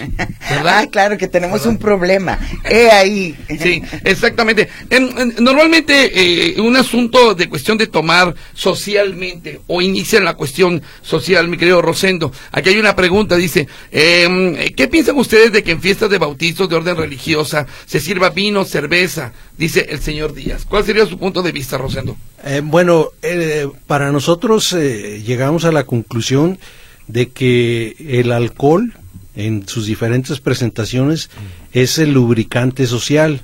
[0.49, 0.79] ¿Verdad?
[0.83, 2.39] Ah, claro que tenemos un problema.
[2.63, 3.35] He ahí.
[3.61, 4.69] Sí, exactamente.
[4.89, 6.11] En- en- normalmente
[6.55, 11.57] eh, un asunto de cuestión de tomar socialmente o inicia en la cuestión social, mi
[11.57, 12.31] querido Rosendo.
[12.51, 16.67] Aquí hay una pregunta, dice, eh, ¿qué piensan ustedes de que en fiestas de bautizos
[16.67, 19.31] de orden religiosa se sirva vino, cerveza?
[19.57, 20.65] Dice el señor Díaz.
[20.67, 22.17] ¿Cuál sería su punto de vista, Rosendo?
[22.43, 26.57] Eh, bueno, eh, para nosotros eh, llegamos a la conclusión
[27.07, 28.93] de que el alcohol
[29.35, 31.29] en sus diferentes presentaciones
[31.71, 33.41] es el lubricante social.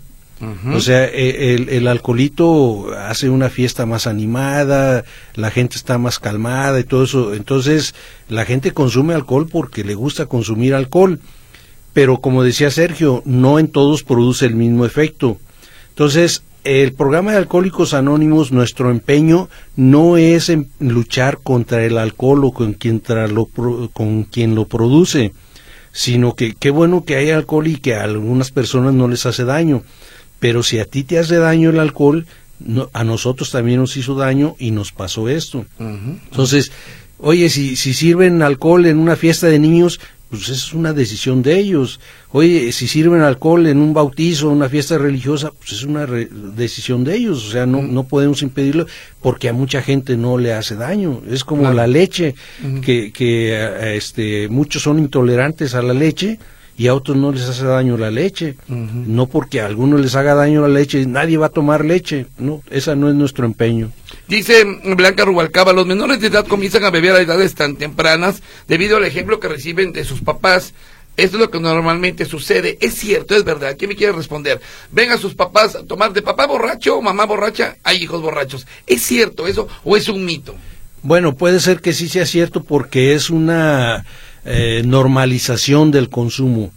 [0.73, 5.03] O sea, eh, el, el alcoholito hace una fiesta más animada,
[5.35, 7.33] la gente está más calmada y todo eso.
[7.33, 7.93] Entonces,
[8.29, 11.19] la gente consume alcohol porque le gusta consumir alcohol.
[11.91, 15.37] Pero como decía Sergio, no en todos produce el mismo efecto.
[15.89, 22.43] Entonces, el programa de Alcohólicos Anónimos, nuestro empeño no es en luchar contra el alcohol
[22.45, 23.45] o con quien, tra- lo,
[23.91, 25.33] con quien lo produce,
[25.91, 29.45] sino que qué bueno que hay alcohol y que a algunas personas no les hace
[29.45, 29.83] daño.
[30.39, 32.25] Pero si a ti te hace daño el alcohol,
[32.59, 35.65] no- a nosotros también nos hizo daño y nos pasó esto.
[35.79, 36.71] Entonces,
[37.19, 41.57] oye, si, si sirven alcohol en una fiesta de niños, pues es una decisión de
[41.57, 41.99] ellos.
[42.31, 47.03] Oye, si sirven alcohol en un bautizo, una fiesta religiosa, pues es una re- decisión
[47.03, 47.47] de ellos.
[47.47, 48.85] O sea, no, no podemos impedirlo
[49.21, 51.21] porque a mucha gente no le hace daño.
[51.29, 51.75] Es como Claro.
[51.77, 52.35] la leche,
[52.83, 56.37] que, que este, muchos son intolerantes a la leche
[56.79, 58.55] y a otros no les hace daño la leche.
[58.69, 62.27] No porque a algunos les haga daño la leche, nadie va a tomar leche.
[62.37, 63.91] No, esa no es nuestro empeño.
[64.29, 64.63] Dice
[64.95, 69.03] Blanca Rubalcaba, los menores de edad comienzan a beber a edades tan tempranas debido al
[69.03, 70.73] ejemplo que reciben de sus papás.
[71.17, 72.77] Esto es lo que normalmente sucede.
[72.79, 73.75] Es cierto, es verdad.
[73.77, 74.61] ¿Quién me quiere responder?
[74.89, 77.75] Ven a sus papás a tomar de papá borracho o mamá borracha.
[77.83, 78.65] Hay hijos borrachos.
[78.87, 80.55] ¿Es cierto eso o es un mito?
[81.01, 84.05] Bueno, puede ser que sí sea cierto porque es una
[84.45, 86.71] eh, normalización del consumo.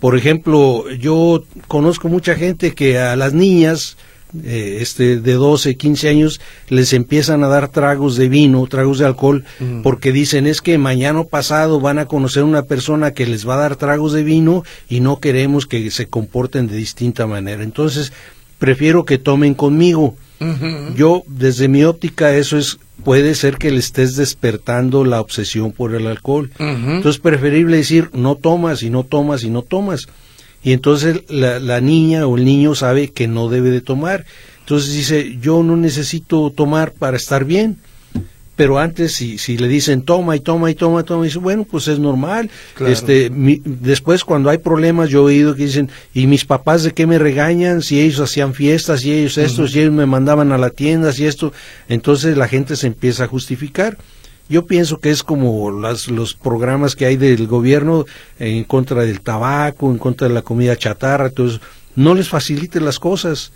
[0.00, 3.96] Por ejemplo, yo conozco mucha gente que a las niñas
[4.42, 9.04] eh, este de 12, 15 años les empiezan a dar tragos de vino, tragos de
[9.04, 9.44] alcohol,
[9.82, 13.58] porque dicen es que mañana pasado van a conocer una persona que les va a
[13.58, 17.62] dar tragos de vino y no queremos que se comporten de distinta manera.
[17.62, 18.12] Entonces,
[18.58, 20.16] prefiero que tomen conmigo.
[20.96, 25.94] Yo, desde mi óptica, eso es, puede ser que le estés despertando la obsesión por
[25.94, 26.50] el alcohol.
[26.58, 30.08] Entonces, preferible decir, no tomas y no tomas y no tomas
[30.64, 34.24] y entonces la, la, niña o el niño sabe que no debe de tomar.
[34.60, 37.78] Entonces dice, yo no necesito tomar para estar bien.
[38.54, 41.88] Pero antes, si, si le dicen toma y toma y toma, toma, dice, bueno, pues
[41.88, 42.50] es normal.
[42.86, 47.06] Este, después, cuando hay problemas, yo he oído que dicen, ¿y mis papás de qué
[47.06, 47.80] me regañan?
[47.80, 51.24] Si ellos hacían fiestas, y ellos esto, si ellos me mandaban a la tienda, si
[51.24, 51.52] esto.
[51.88, 53.96] Entonces la gente se empieza a justificar.
[54.50, 58.04] Yo pienso que es como las, los programas que hay del gobierno
[58.38, 61.60] en contra del tabaco, en contra de la comida chatarra, entonces
[61.96, 63.52] no les faciliten las cosas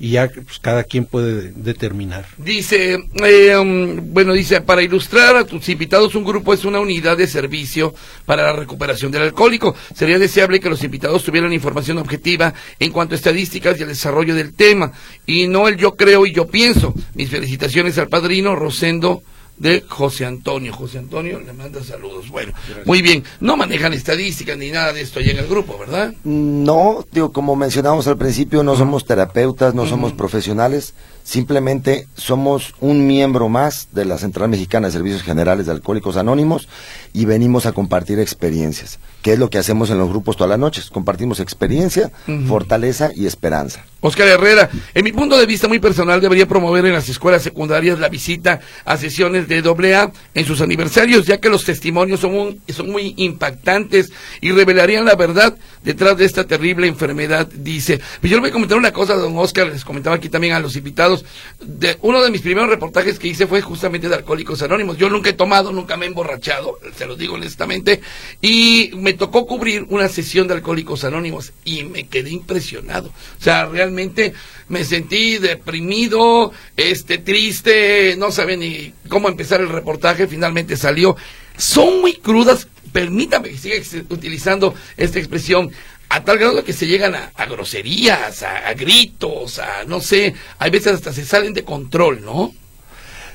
[0.00, 2.24] y ya pues, cada quien puede determinar.
[2.38, 7.18] Dice, eh, um, bueno, dice, para ilustrar a tus invitados, un grupo es una unidad
[7.18, 9.76] de servicio para la recuperación del alcohólico.
[9.94, 14.34] Sería deseable que los invitados tuvieran información objetiva en cuanto a estadísticas y el desarrollo
[14.34, 14.90] del tema,
[15.26, 16.94] y no el yo creo y yo pienso.
[17.14, 19.22] Mis felicitaciones al padrino Rosendo
[19.60, 20.72] de José Antonio.
[20.72, 22.28] José Antonio le manda saludos.
[22.30, 22.52] Bueno,
[22.86, 23.22] muy bien.
[23.40, 26.14] No manejan estadísticas ni nada de esto allá en el grupo, ¿verdad?
[26.24, 33.06] No, digo, como mencionamos al principio, no somos terapeutas, no somos profesionales, simplemente somos un
[33.06, 36.68] miembro más de la Central Mexicana de Servicios Generales de Alcohólicos Anónimos
[37.12, 40.58] y venimos a compartir experiencias, que es lo que hacemos en los grupos todas las
[40.58, 40.90] noches.
[40.90, 42.10] Compartimos experiencia,
[42.46, 43.84] fortaleza y esperanza.
[44.02, 47.98] Oscar Herrera, en mi punto de vista muy personal, debería promover en las escuelas secundarias
[47.98, 52.90] la visita a sesiones de AA en sus aniversarios, ya que los testimonios son, son
[52.90, 58.00] muy impactantes y revelarían la verdad detrás de esta terrible enfermedad, dice.
[58.22, 60.76] Yo le voy a comentar una cosa, don Oscar, les comentaba aquí también a los
[60.76, 61.19] invitados.
[61.60, 64.96] De, uno de mis primeros reportajes que hice fue justamente de Alcohólicos Anónimos.
[64.96, 68.00] Yo nunca he tomado, nunca me he emborrachado, se lo digo honestamente,
[68.40, 73.08] y me tocó cubrir una sesión de Alcohólicos Anónimos y me quedé impresionado.
[73.08, 74.32] O sea, realmente
[74.68, 81.16] me sentí deprimido, este, triste, no sabía ni cómo empezar el reportaje, finalmente salió.
[81.56, 83.76] Son muy crudas, permítame que siga
[84.08, 85.70] utilizando esta expresión,
[86.10, 90.94] a tal grado que se llegan a, groserías, a, gritos, a no sé, hay veces
[90.94, 92.52] hasta se salen de control, ¿no?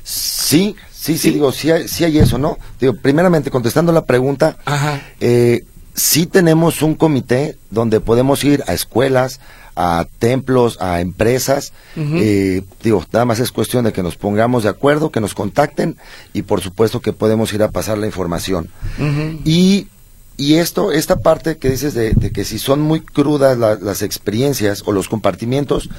[0.04, 2.60] Sí, sí, sí, digo, sí hay, sí hay, eso, ¿no?
[2.80, 4.58] Digo, primeramente, contestando la pregunta,
[5.22, 9.40] Eh, sí tenemos un comité donde podemos ir a escuelas,
[9.78, 11.72] a templos, a empresas.
[11.96, 15.96] Eh, digo, nada más es cuestión de que nos pongamos de acuerdo, que nos contacten
[16.34, 18.70] y por supuesto que podemos ir a pasar la información.
[19.46, 19.88] Y
[20.38, 24.92] y esto, esta parte que dices de, que si son muy crudas las experiencias o
[24.92, 25.90] los compartimientos,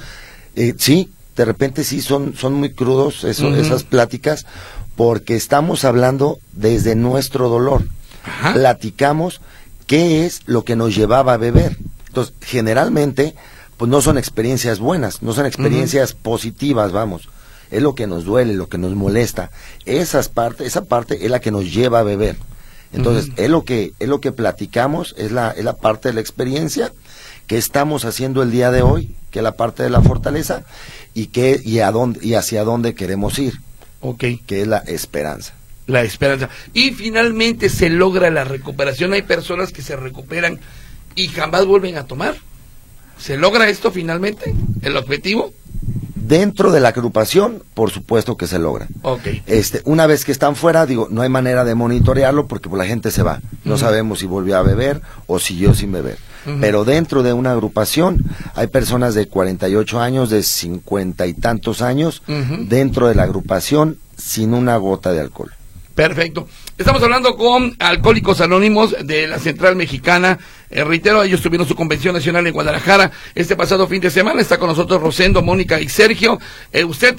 [0.55, 4.45] eh, sí, de repente sí son, son muy crudos eso, esas pláticas,
[4.95, 7.87] porque estamos hablando desde nuestro dolor.
[8.53, 9.41] Platicamos
[9.85, 11.77] qué es lo que nos llevaba a beber.
[12.07, 13.35] Entonces, generalmente
[13.77, 17.29] pues no son experiencias buenas, no son experiencias positivas, vamos.
[17.69, 19.51] Es lo que nos duele, lo que nos molesta.
[19.85, 22.37] Esas partes, esa parte es la que nos lleva a beber.
[22.93, 26.21] Entonces, es lo que es lo que platicamos, es la es la parte de la
[26.21, 26.91] experiencia
[27.47, 30.63] que estamos haciendo el día de hoy, que es la parte de la fortaleza
[31.13, 33.55] y que y a dónde y hacia dónde queremos ir.
[34.01, 34.23] Ok.
[34.45, 35.53] Que es la esperanza.
[35.87, 36.49] La esperanza.
[36.73, 39.13] Y finalmente se logra la recuperación.
[39.13, 40.59] Hay personas que se recuperan
[41.15, 42.35] y jamás vuelven a tomar.
[43.17, 44.53] ¿Se logra esto finalmente?
[44.81, 45.53] ¿El objetivo?
[46.27, 48.87] Dentro de la agrupación, por supuesto que se logra.
[49.01, 49.43] Okay.
[49.45, 52.85] Este, una vez que están fuera, digo, no hay manera de monitorearlo porque pues, la
[52.85, 53.39] gente se va.
[53.63, 56.17] No sabemos si volvió a beber o siguió sin beber.
[56.61, 58.23] Pero dentro de una agrupación
[58.55, 64.53] hay personas de 48 años, de 50 y tantos años, dentro de la agrupación sin
[64.53, 65.51] una gota de alcohol.
[65.97, 66.47] Perfecto.
[66.77, 70.37] Estamos hablando con Alcohólicos Anónimos de la Central Mexicana.
[70.69, 74.41] Eh, reitero, ellos tuvieron su convención nacional en Guadalajara este pasado fin de semana.
[74.41, 76.39] Está con nosotros Rosendo, Mónica y Sergio.
[76.71, 77.15] Eh, usted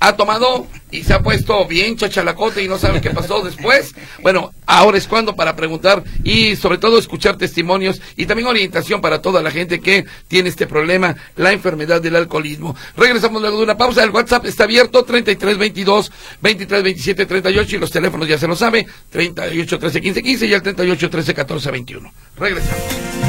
[0.00, 3.94] ha tomado y se ha puesto bien chachalacote y no sabe qué pasó después.
[4.22, 9.20] Bueno, ahora es cuando para preguntar y sobre todo escuchar testimonios y también orientación para
[9.20, 12.76] toda la gente que tiene este problema, la enfermedad del alcoholismo.
[12.96, 14.04] Regresamos luego de una pausa.
[14.04, 19.78] El WhatsApp está abierto 3322 2327 38 y los teléfonos ya se lo sabe 38
[19.78, 22.12] 13 15 15 y el 38 13 14 21.
[22.38, 23.25] Regresamos.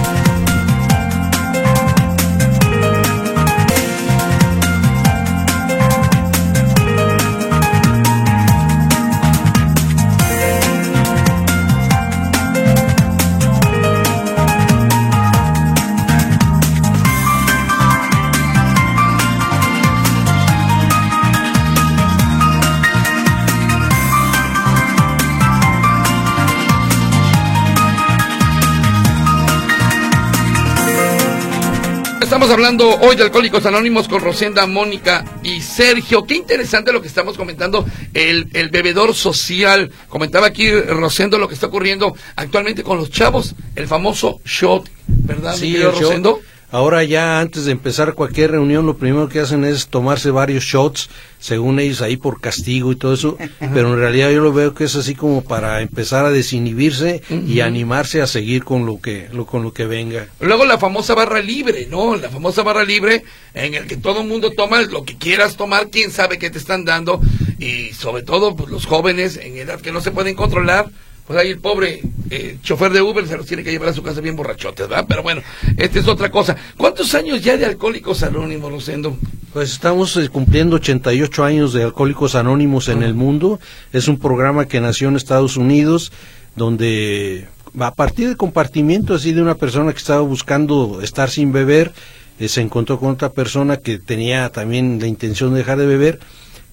[32.37, 36.23] Estamos hablando hoy de Alcohólicos Anónimos con Rosenda, Mónica y Sergio.
[36.23, 37.83] Qué interesante lo que estamos comentando,
[38.13, 39.91] el, el bebedor social.
[40.07, 45.55] Comentaba aquí Rosendo lo que está ocurriendo actualmente con los chavos, el famoso shot, ¿verdad?
[45.55, 45.99] Sí, el shot.
[45.99, 46.41] Rosendo?
[46.69, 51.09] Ahora ya antes de empezar cualquier reunión lo primero que hacen es tomarse varios shots,
[51.39, 54.83] según ellos ahí por castigo y todo eso, pero en realidad yo lo veo que
[54.83, 59.45] es así como para empezar a desinhibirse y animarse a seguir con lo que lo,
[59.45, 60.27] con lo que venga.
[60.41, 62.17] Luego la famosa barra libre, ¿no?
[62.17, 65.89] La famosa barra libre en el que todo el mundo toma lo que quieras tomar,
[65.89, 67.21] quién sabe qué te están dando
[67.59, 70.89] y sobre todo pues, los jóvenes en edad que no se pueden controlar.
[71.27, 74.01] Pues ahí el pobre eh, chofer de Uber se los tiene que llevar a su
[74.01, 75.05] casa bien borrachotes, ¿verdad?
[75.07, 75.41] Pero bueno,
[75.75, 76.55] esta es otra cosa.
[76.77, 79.17] ¿Cuántos años ya de Alcohólicos Anónimos, Rosendo?
[79.51, 83.59] Pues estamos eh, cumpliendo 88 años de Alcohólicos Anónimos en el mundo.
[83.91, 86.13] Es un programa que nació en Estados Unidos,
[86.55, 87.47] donde
[87.77, 91.91] a partir del compartimiento así de una persona que estaba buscando estar sin beber,
[92.39, 96.19] eh, se encontró con otra persona que tenía también la intención de dejar de beber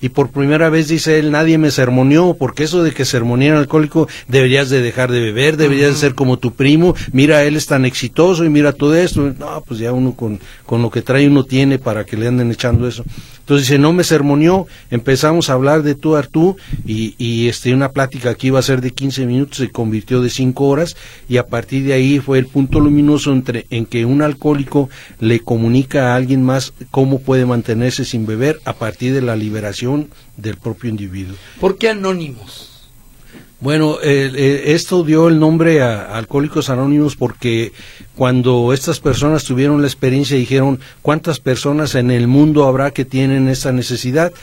[0.04, 4.06] y por primera vez dice él, nadie me sermoneó, porque eso de que sermonean alcohólico,
[4.28, 7.86] deberías de dejar de beber, deberías de ser como tu primo, mira, él es tan
[7.86, 11.44] exitoso y mira todo esto, no, pues ya uno con, con lo que trae uno
[11.44, 13.02] tiene para que le anden echando eso.
[13.44, 17.74] Entonces dice, no me sermoneó, empezamos a hablar de tú a tú y, y este,
[17.74, 20.96] una plática que iba a ser de 15 minutos se convirtió de 5 horas
[21.28, 24.88] y a partir de ahí fue el punto luminoso entre, en que un alcohólico
[25.20, 30.08] le comunica a alguien más cómo puede mantenerse sin beber a partir de la liberación
[30.38, 31.36] del propio individuo.
[31.60, 32.73] ¿Por qué Anónimos?
[33.64, 37.72] Bueno, eh, eh, esto dio el nombre a, a Alcohólicos Anónimos porque
[38.14, 43.48] cuando estas personas tuvieron la experiencia dijeron cuántas personas en el mundo habrá que tienen
[43.48, 44.34] esta necesidad,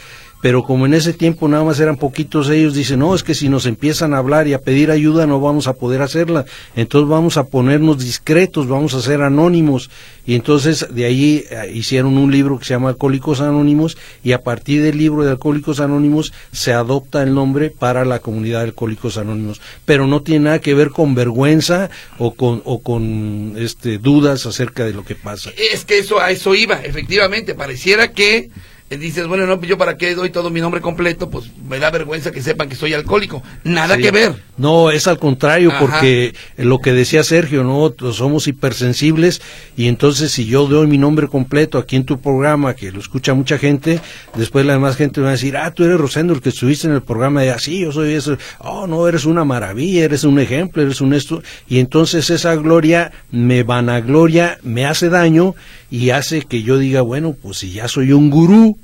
[0.41, 3.49] pero como en ese tiempo nada más eran poquitos ellos, dicen, no, es que si
[3.49, 7.37] nos empiezan a hablar y a pedir ayuda no vamos a poder hacerla, entonces vamos
[7.37, 9.89] a ponernos discretos, vamos a ser anónimos,
[10.25, 14.43] y entonces de ahí eh, hicieron un libro que se llama Alcohólicos Anónimos, y a
[14.43, 19.17] partir del libro de Alcohólicos Anónimos se adopta el nombre para la comunidad de Alcohólicos
[19.17, 24.45] Anónimos, pero no tiene nada que ver con vergüenza o con, o con este, dudas
[24.45, 25.51] acerca de lo que pasa.
[25.57, 28.49] Es que eso a eso iba, efectivamente, pareciera que
[28.97, 31.89] dices, bueno, no, pues yo para qué doy todo mi nombre completo, pues me da
[31.91, 33.41] vergüenza que sepan que soy alcohólico.
[33.63, 34.01] Nada Sí.
[34.01, 34.33] que ver.
[34.57, 35.79] No, es al contrario, Ajá.
[35.79, 37.93] porque lo que decía Sergio, ¿no?
[38.13, 39.41] Somos hipersensibles
[39.77, 43.33] y entonces si yo doy mi nombre completo aquí en tu programa, que lo escucha
[43.33, 43.99] mucha gente,
[44.35, 46.93] después la demás gente va a decir, ah, tú eres Rosendo, el que estuviste en
[46.93, 50.81] el programa, de así, yo soy eso, oh, no, eres una maravilla, eres un ejemplo,
[50.81, 55.55] eres un esto, y entonces esa gloria me vanagloria, me hace daño
[55.89, 58.77] y hace que yo diga, bueno, pues si ya soy un gurú,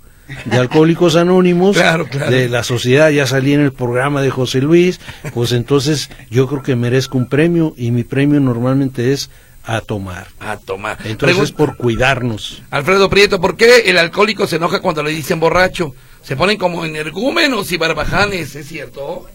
[0.46, 2.32] de Alcohólicos Anónimos, Claro, claro.
[2.32, 5.00] de la sociedad, ya salí en el programa de José Luis,
[5.34, 9.30] pues entonces yo creo que merezco un premio y mi premio normalmente es
[9.64, 10.28] a tomar.
[10.40, 10.98] A tomar.
[11.04, 12.64] Entonces Pregun- por cuidarnos.
[12.72, 15.94] Alfredo Prieto, ¿por qué el alcohólico se enoja cuando le dicen borracho?
[16.24, 19.26] Se ponen como energúmenos y barbajanes, ¿es cierto?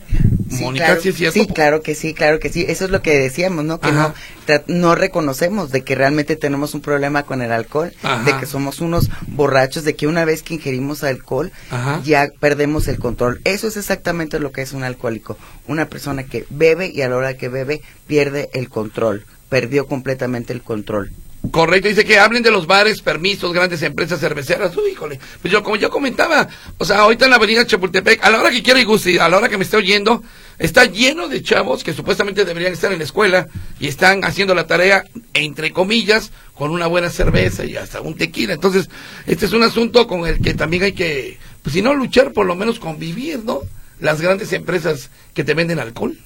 [0.61, 1.41] Mónica, claro, ¿sí es cierto?
[1.41, 2.65] Sí, claro que sí, claro que sí.
[2.69, 3.81] Eso es lo que decíamos, ¿no?
[3.81, 4.15] Que Ajá.
[4.49, 8.25] no, no reconocemos de que realmente tenemos un problema con el alcohol, Ajá.
[8.25, 12.01] de que somos unos borrachos, de que una vez que ingerimos alcohol Ajá.
[12.05, 13.41] ya perdemos el control.
[13.45, 15.37] Eso es exactamente lo que es un alcohólico.
[15.67, 20.53] Una persona que bebe y a la hora que bebe pierde el control, perdió completamente
[20.53, 21.13] el control.
[21.51, 24.77] Correcto, dice que hablen de los bares, permisos, grandes empresas cerveceras.
[24.77, 25.19] Uy, híjole.
[25.41, 28.51] Pues yo, como yo comentaba, o sea, ahorita en la avenida Chapultepec, a la hora
[28.51, 30.23] que quiera y guste, a la hora que me esté oyendo,
[30.59, 33.49] está lleno de chavos que supuestamente deberían estar en la escuela
[33.81, 38.55] y están haciendo la tarea, entre comillas, con una buena cerveza y hasta un tequila.
[38.55, 38.89] Entonces,
[39.27, 42.47] este es un asunto con el que también hay que, pues si no luchar, por
[42.47, 43.63] lo menos convivir, ¿no?
[43.99, 46.17] Las grandes empresas que te venden alcohol.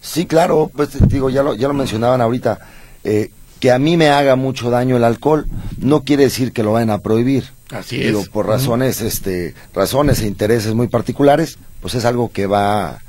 [0.00, 2.58] Sí, claro, pues digo, ya lo, ya lo mencionaban ahorita,
[3.04, 3.30] eh,
[3.62, 5.46] que a mí me haga mucho daño el alcohol,
[5.78, 7.44] no quiere decir que lo vayan a prohibir.
[7.70, 8.28] Así Digo, es.
[8.28, 13.02] por razones, este, razones e intereses muy particulares, pues es algo que va,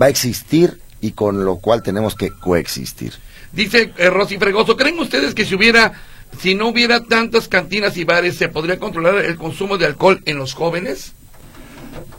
[0.00, 3.12] va a existir y con lo cual tenemos que coexistir.
[3.52, 5.92] Dice eh, Rosy Fregoso, ¿creen ustedes que si hubiera,
[6.40, 10.38] si no hubiera tantas cantinas y bares, se podría controlar el consumo de alcohol en
[10.38, 11.12] los jóvenes?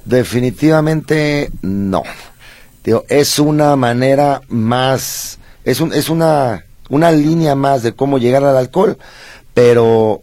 [0.06, 2.04] Definitivamente no.
[2.86, 8.44] Digo, es una manera más, es un, es una, una línea más de cómo llegar
[8.44, 8.98] al alcohol,
[9.54, 10.22] pero,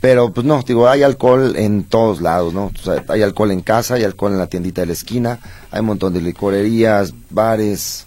[0.00, 2.72] pero pues no, digo, hay alcohol en todos lados, ¿no?
[2.74, 5.38] O sea, hay alcohol en casa, hay alcohol en la tiendita de la esquina,
[5.70, 8.06] hay un montón de licorerías, bares.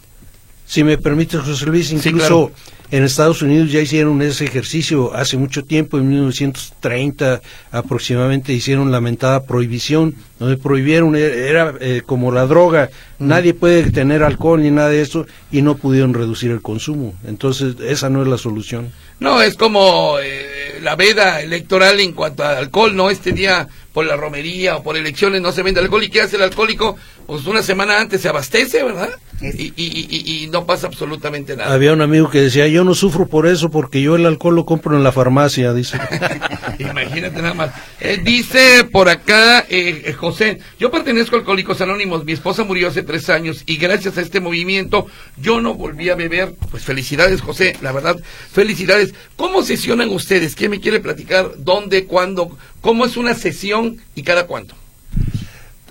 [0.67, 2.51] Si me permite, José Luis, Sí, incluso claro.
[2.91, 9.43] En Estados Unidos ya hicieron ese ejercicio hace mucho tiempo, en 1930 aproximadamente hicieron lamentada
[9.45, 14.89] prohibición, donde prohibieron, e- era eh, como la droga, nadie puede tener alcohol ni nada
[14.89, 17.13] de eso, y no pudieron reducir el consumo.
[17.25, 18.91] Entonces, esa no es la solución.
[19.19, 23.09] No, es como eh, la veda electoral en cuanto al alcohol, ¿no?
[23.09, 26.35] Este día por la romería o por elecciones no se vende alcohol y ¿qué hace
[26.37, 26.97] el alcohólico?
[27.25, 29.09] Pues una semana antes se abastece, ¿verdad?
[29.41, 31.73] Y, y, y, no pasa absolutamente nada.
[31.73, 34.65] Había un amigo que decía, yo no sufro por eso porque yo el alcohol lo
[34.65, 35.97] compro en la farmacia, dice.
[36.79, 37.71] Imagínate nada más.
[37.99, 42.89] Eh, dice por acá eh, eh, José, yo pertenezco a Alcohólicos Anónimos, mi esposa murió
[42.89, 46.53] hace tres años y gracias a este movimiento yo no volví a beber.
[46.69, 48.17] Pues felicidades José, la verdad,
[48.51, 49.13] felicidades.
[49.35, 50.55] ¿Cómo sesionan ustedes?
[50.55, 51.51] ¿Quién me quiere platicar?
[51.57, 52.05] ¿Dónde?
[52.05, 52.57] ¿Cuándo?
[52.81, 54.80] ¿Cómo es una sesión y cada cuánto?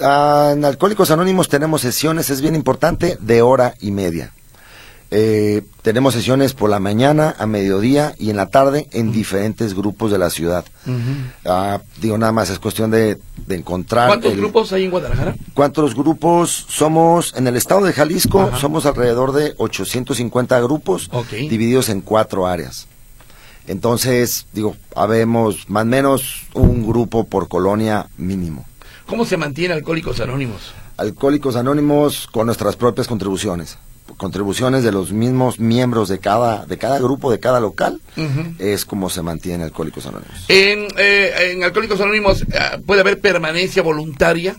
[0.01, 4.33] Ah, en Alcohólicos Anónimos tenemos sesiones, es bien importante, de hora y media.
[5.13, 10.13] Eh, tenemos sesiones por la mañana, a mediodía y en la tarde en diferentes grupos
[10.13, 10.65] de la ciudad.
[11.45, 14.07] Ah, digo, nada más es cuestión de, encontrar.
[14.07, 15.35] ¿Cuántos grupos hay en Guadalajara?
[15.55, 17.35] ¿Cuántos grupos somos?
[17.37, 22.87] En el estado de Jalisco somos alrededor de 850 grupos divididos en cuatro áreas.
[23.67, 28.65] Entonces, digo, habemos más o menos un grupo por colonia mínimo.
[29.11, 30.73] ¿Cómo se mantiene Alcohólicos Anónimos?
[30.97, 33.77] Alcohólicos Anónimos con nuestras propias contribuciones.
[34.17, 38.01] Contribuciones de los mismos miembros de cada, de cada grupo, de cada local,
[38.61, 40.45] es como se mantiene Alcohólicos Anónimos.
[40.47, 42.47] ¿En, eh, en Alcohólicos Anónimos eh,
[42.87, 44.55] puede haber permanencia voluntaria?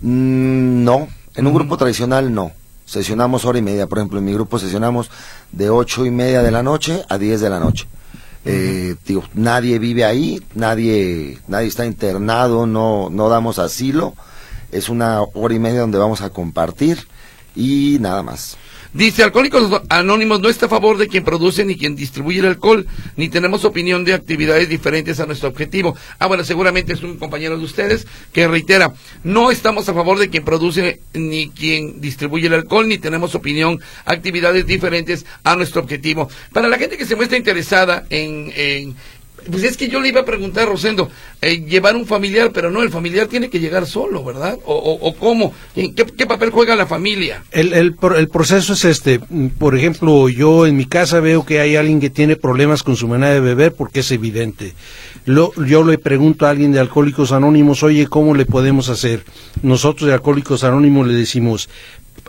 [0.00, 2.50] Mm, no, en un grupo tradicional no.
[2.86, 5.10] Sesionamos hora y media, por ejemplo, en mi grupo sesionamos
[5.52, 7.86] de ocho y media de la noche a diez de la noche.
[8.46, 8.96] Eh,
[9.34, 14.14] nadie vive ahí, nadie, nadie está internado, no, no damos asilo.
[14.70, 17.06] Es una hora y media donde vamos a compartir
[17.54, 18.56] y nada más.
[18.94, 22.86] Dice, Alcohólicos Anónimos no está a favor de quien produce ni quien distribuye el alcohol,
[23.16, 25.96] ni tenemos opinión de actividades diferentes a nuestro objetivo.
[26.20, 30.30] Ah, bueno, seguramente es un compañero de ustedes que reitera, no estamos a favor de
[30.30, 36.28] quien produce ni quien distribuye el alcohol, ni tenemos opinión, actividades diferentes a nuestro objetivo.
[36.52, 38.94] Para la gente que se muestra interesada en, en
[39.50, 42.82] pues es que yo le iba a preguntar, Rosendo, eh, llevar un familiar, pero no,
[42.82, 44.58] el familiar tiene que llegar solo, ¿verdad?
[44.64, 45.52] ¿O, o, cómo?
[45.74, 47.42] ¿Qué, papel juega la familia?
[47.50, 49.20] El, el, el, proceso es este.
[49.58, 53.08] Por ejemplo, yo en mi casa veo que hay alguien que tiene problemas con su
[53.08, 54.74] manera de beber porque es evidente.
[55.26, 59.24] Lo, yo le pregunto a alguien de Alcohólicos Anónimos, oye, ¿cómo le podemos hacer?
[59.62, 61.68] Nosotros de Alcohólicos Anónimos le decimos,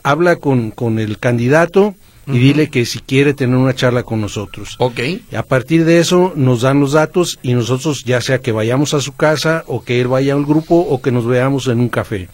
[0.04, 1.96] habla con, con el candidato,
[2.28, 4.76] y dile que si quiere tener una charla con nosotros.
[4.80, 5.00] Ok.
[5.36, 9.02] a partir de eso nos dan los datos y nosotros ya sea que vayamos a
[9.02, 12.30] su casa o que él vaya al grupo o que nos veamos en un café.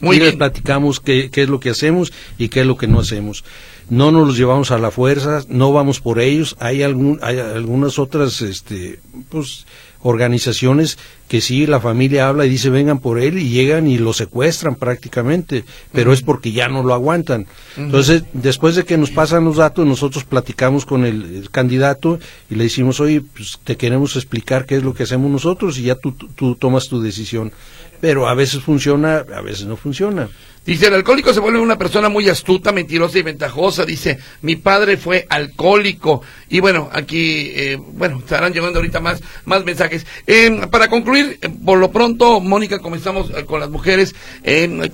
[0.00, 2.88] Muy y les platicamos qué, qué, es lo que hacemos y qué es lo que
[2.88, 3.44] no hacemos.
[3.88, 6.56] No nos los llevamos a la fuerza, no vamos por ellos.
[6.58, 9.66] Hay, algún, hay algunas otras este, pues,
[10.02, 10.98] organizaciones
[11.28, 14.74] que sí, la familia habla y dice vengan por él y llegan y lo secuestran
[14.74, 17.46] prácticamente, pero es porque ya no lo aguantan.
[17.76, 22.18] Entonces, después de que nos pasan los datos, nosotros platicamos con el, candidato
[22.50, 25.82] y le decimos, oye, pues te queremos explicar qué es lo que hacemos nosotros y
[25.82, 27.52] ya tú, tú tomas tu decisión.
[28.00, 30.28] Pero a veces funciona, a veces no funciona.
[30.64, 33.84] Dice, el alcohólico se vuelve una persona muy astuta, mentirosa y ventajosa.
[33.84, 36.22] Dice, mi padre fue alcohólico.
[36.48, 40.06] Y bueno, aquí, eh, bueno, estarán llegando ahorita más, más mensajes.
[40.28, 44.14] Eh, para concluir, eh, por lo pronto, Mónica, comenzamos con las mujeres.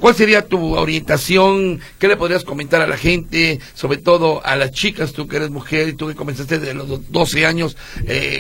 [0.00, 1.80] ¿Cuál sería tu orientación?
[1.98, 3.60] ¿Qué le podrías comentar a la gente?
[3.74, 7.12] Sobre todo a las chicas, tú que eres mujer y tú que comenzaste desde los
[7.12, 7.76] 12 años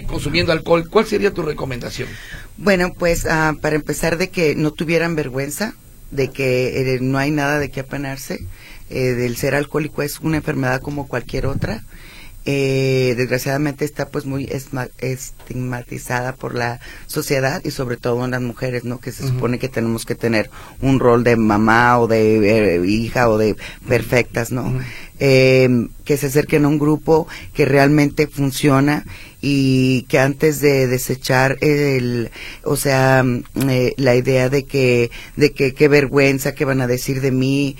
[0.06, 0.88] consumiendo alcohol.
[0.88, 2.08] ¿Cuál sería tu recomendación?
[2.56, 5.74] Bueno, pues ah, para empezar de que no tuvieran vergüenza
[6.10, 8.46] de que eh, no hay nada de qué apenarse.
[8.90, 11.82] Eh, del ser alcohólico es una enfermedad como cualquier otra.
[12.50, 14.48] Eh, desgraciadamente está pues muy
[15.00, 19.00] estigmatizada por la sociedad y sobre todo en las mujeres, ¿no?
[19.00, 20.48] Que se supone que tenemos que tener
[20.80, 23.54] un rol de mamá o de hija o de
[23.86, 24.72] perfectas, ¿no?
[25.20, 29.04] Em, que se acerquen a un grupo que realmente funciona
[29.40, 32.30] y que antes de desechar el,
[32.62, 36.86] o sea, mm, eh, la idea de que, de que qué vergüenza, que van a
[36.86, 37.76] decir de mí,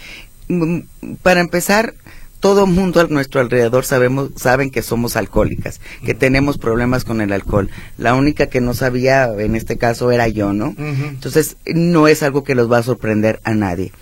[0.49, 0.81] mm,
[1.23, 1.95] para empezar,
[2.41, 7.21] todo el mundo a nuestro alrededor sabemos, saben que somos alcohólicas, que tenemos problemas con
[7.21, 7.71] el alcohol.
[7.99, 10.75] La única que no sabía, en este caso, era yo, ¿no?
[10.79, 13.93] Entonces, no es algo que los va a sorprender a nadie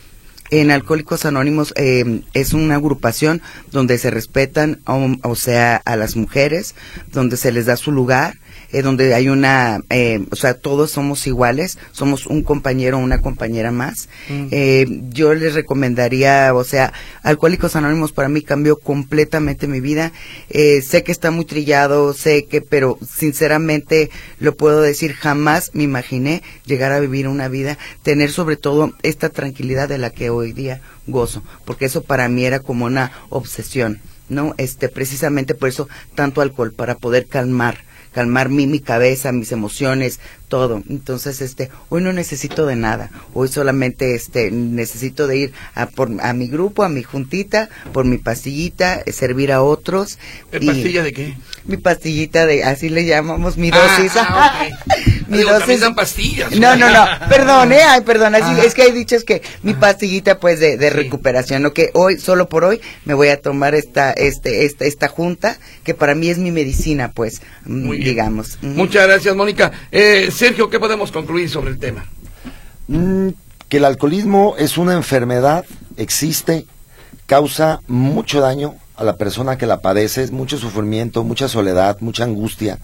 [0.51, 6.74] en Alcohólicos Anónimos eh, es una agrupación donde se respetan, o, sea, a las mujeres,
[7.12, 8.38] donde se les da su lugar,
[8.72, 13.20] eh, donde hay una, eh, o sea, todos somos iguales, somos un compañero o una
[13.20, 14.08] compañera más.
[14.28, 14.48] Mm.
[14.50, 16.92] Eh, yo les recomendaría, o sea,
[17.22, 20.12] Alcohólicos Anónimos para mí cambió completamente mi vida.
[20.48, 26.42] sé que está muy trillado, sé que, pero sinceramente lo puedo decir, jamás me imaginé
[26.64, 30.80] llegar a vivir una vida, tener sobre todo esta tranquilidad de la que hoy día
[31.06, 34.00] gozo, porque eso para mí era como una obsesión.
[34.28, 34.54] ¿no?
[34.58, 37.86] Este, precisamente por eso tanto alcohol, para poder calmar
[38.16, 40.82] calmar mi, mi cabeza, mis emociones, todo.
[40.88, 43.11] Entonces, este, hoy no necesito de nada.
[43.34, 48.05] Hoy solamente, este, necesito de ir a por a mi grupo, a mi juntita, por
[48.05, 50.18] mi pastillita, eh, servir a otros.
[50.53, 51.34] ¿El pastilla de qué?
[51.64, 54.12] Mi pastillita de, así le llamamos, mi Ah, dosis.
[54.16, 54.68] ah,
[55.28, 55.80] mi Digo, dosis.
[55.80, 56.53] dan pastillas.
[56.53, 60.38] No, no, no, perdón, eh, ay, perdón, así, es que hay dichos que mi pastillita
[60.38, 60.94] pues de, de Sí.
[60.94, 61.72] recuperación, ¿no?
[61.72, 65.94] Que hoy, solo por hoy, me voy a tomar esta, este, esta, esta junta, que
[65.94, 68.59] para mí es mi medicina, pues, Muy digamos.
[68.62, 69.72] Muchas gracias, Mónica.
[69.90, 72.05] Eh, Sergio, ¿qué podemos concluir sobre el tema?
[72.89, 73.28] Mm,
[73.68, 75.64] que el alcoholismo es una enfermedad,
[75.97, 76.66] existe,
[77.26, 82.78] causa mucho daño a la persona que la padece, mucho sufrimiento, mucha soledad, mucha angustia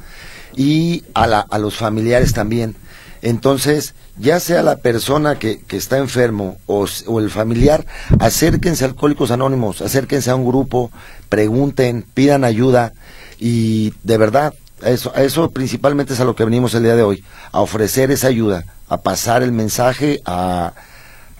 [0.56, 2.74] y a, la- a los familiares también.
[3.22, 7.86] Entonces, ya sea la persona que, está enfermo o, o el familiar,
[8.18, 10.90] acérquense a Alcohólicos Anónimos, acérquense a un grupo,
[11.28, 12.92] pregunten, pidan ayuda
[13.38, 14.54] y de verdad,
[14.90, 18.10] eso, a eso principalmente es a lo que venimos el día de hoy, a ofrecer
[18.10, 20.74] esa ayuda, a pasar el mensaje, a,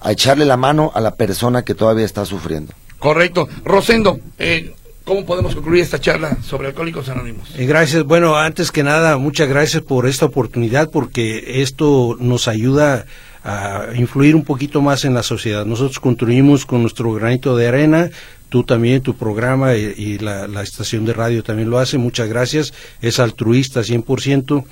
[0.00, 2.72] a echarle la mano a la persona que todavía está sufriendo.
[2.98, 3.48] Correcto.
[3.64, 4.74] Rosendo, eh,
[5.04, 7.48] ¿cómo podemos concluir esta charla sobre Alcohólicos Anónimos?
[7.56, 8.04] Eh, Gracias.
[8.04, 13.06] Bueno, antes que nada, muchas gracias por esta oportunidad porque esto nos ayuda
[13.44, 15.66] a influir un poquito más en la sociedad.
[15.66, 18.10] Nosotros contribuimos con nuestro granito de arena.
[18.52, 21.96] Tú también, tu programa y, y la, la estación de radio también lo hace.
[21.96, 22.74] Muchas gracias.
[23.00, 24.62] Es altruista 100%.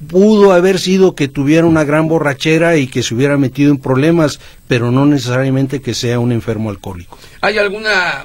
[0.08, 4.40] Pudo haber sido que tuviera una gran borrachera y que se hubiera metido en problemas,
[4.66, 7.18] pero no necesariamente que sea un enfermo alcohólico.
[7.40, 8.24] ¿Hay alguna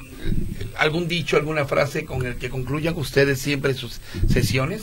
[0.78, 4.82] algún dicho, alguna frase con el que concluyan ustedes siempre sus sesiones?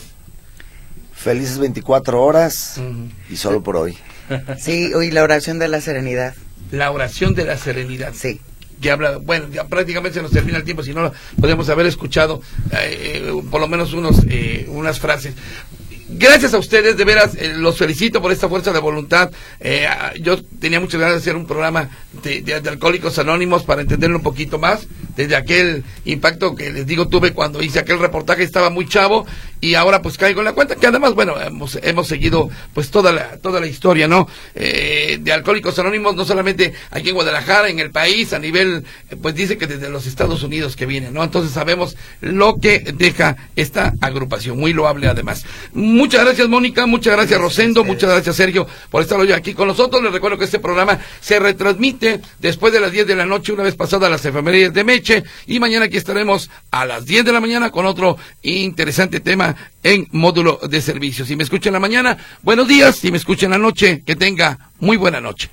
[1.14, 2.80] Felices 24 horas
[3.28, 3.96] y solo por hoy.
[4.60, 6.34] Sí, hoy la oración de la serenidad,
[6.70, 8.12] La oración de la serenidad.
[8.14, 8.40] sí.
[8.80, 12.40] que habla, bueno, ya prácticamente se nos termina el tiempo, si no podemos haber escuchado
[12.72, 15.34] eh, por lo menos unos, eh, unas frases.
[16.12, 19.30] Gracias a ustedes, de veras, eh, los felicito por esta fuerza de voluntad.
[19.60, 19.86] Eh,
[20.20, 21.88] yo tenía muchas ganas de hacer un programa
[22.22, 24.86] de, de- de Alcohólicos Anónimos para entenderlo un poquito más.
[25.16, 29.24] Desde aquel impacto que les digo tuve cuando hice aquel reportaje, estaba muy chavo
[29.60, 33.12] y ahora pues caigo en la cuenta que además, bueno, hemos, hemos seguido pues toda
[33.12, 34.26] la, toda la historia, ¿no?
[34.54, 39.16] Eh, de Alcohólicos Anónimos, no solamente aquí en Guadalajara, en el país, a nivel, eh,
[39.20, 41.22] pues dice que desde los Estados Unidos que viene, ¿no?
[41.22, 45.44] Entonces sabemos lo que deja esta agrupación, muy loable además.
[45.74, 50.02] Muchas gracias Mónica, muchas gracias Rosendo, muchas gracias Sergio por estar hoy aquí con nosotros.
[50.02, 53.64] Les recuerdo que este programa se retransmite después de las 10 de la noche, una
[53.64, 57.40] vez pasadas las efemérides de Meche, y mañana aquí estaremos a las 10 de la
[57.40, 59.49] mañana con otro interesante tema
[59.82, 61.28] en módulo de servicios.
[61.28, 64.16] Si me escuchan en la mañana, buenos días, si me escuchan en la noche, que
[64.16, 65.50] tenga muy buena noche.